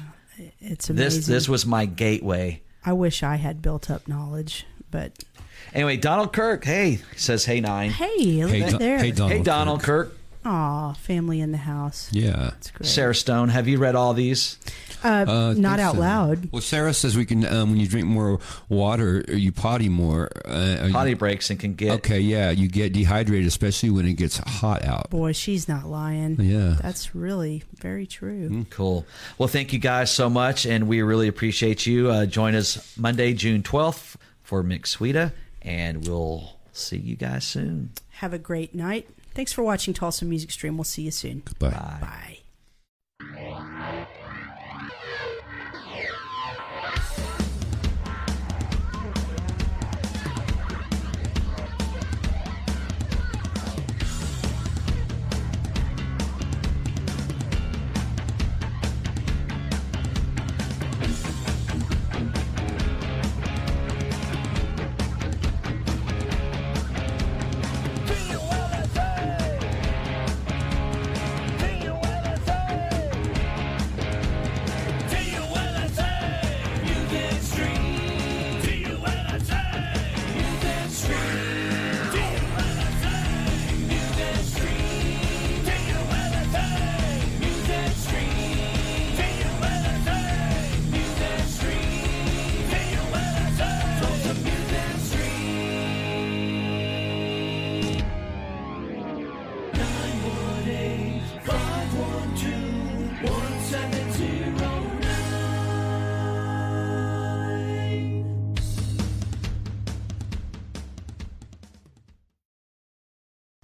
[0.62, 1.20] It's amazing.
[1.20, 2.62] This this was my gateway.
[2.86, 5.24] I wish I had built up knowledge, but
[5.74, 7.92] Anyway, Donald Kirk, hey, says hey nine.
[7.92, 8.98] hey, look Hey, right Don- there.
[9.00, 9.32] hey, Donald.
[9.32, 10.18] Hey Donald Kirk.
[10.44, 12.10] Aw, family in the house.
[12.12, 12.52] Yeah.
[12.58, 12.88] It's great.
[12.88, 14.58] Sarah Stone, have you read all these?
[15.04, 16.00] uh, Uh, I not think out so.
[16.00, 16.50] loud.
[16.52, 20.30] Well, Sarah says we can um, when you drink more water, you potty more.
[20.46, 24.08] Uh, are you- Potty breaks and can get Okay, yeah, you get dehydrated, especially when
[24.08, 25.10] it gets hot out.
[25.12, 26.40] Boy, she's not lying.
[26.42, 26.76] Yeah.
[26.82, 28.66] That's really very true.
[28.72, 29.06] Cool.
[29.38, 32.10] Well, thank you guys so much, and we really appreciate you.
[32.10, 37.92] Uh, join us Monday, June 12th for Mick Sweda, and we'll see you guys soon.
[38.14, 39.08] Have a great night.
[39.34, 40.78] Thanks for watching Tulsa Music Stream.
[40.78, 41.44] We'll see you soon.
[41.46, 41.70] Goodbye.
[41.70, 42.38] Bye.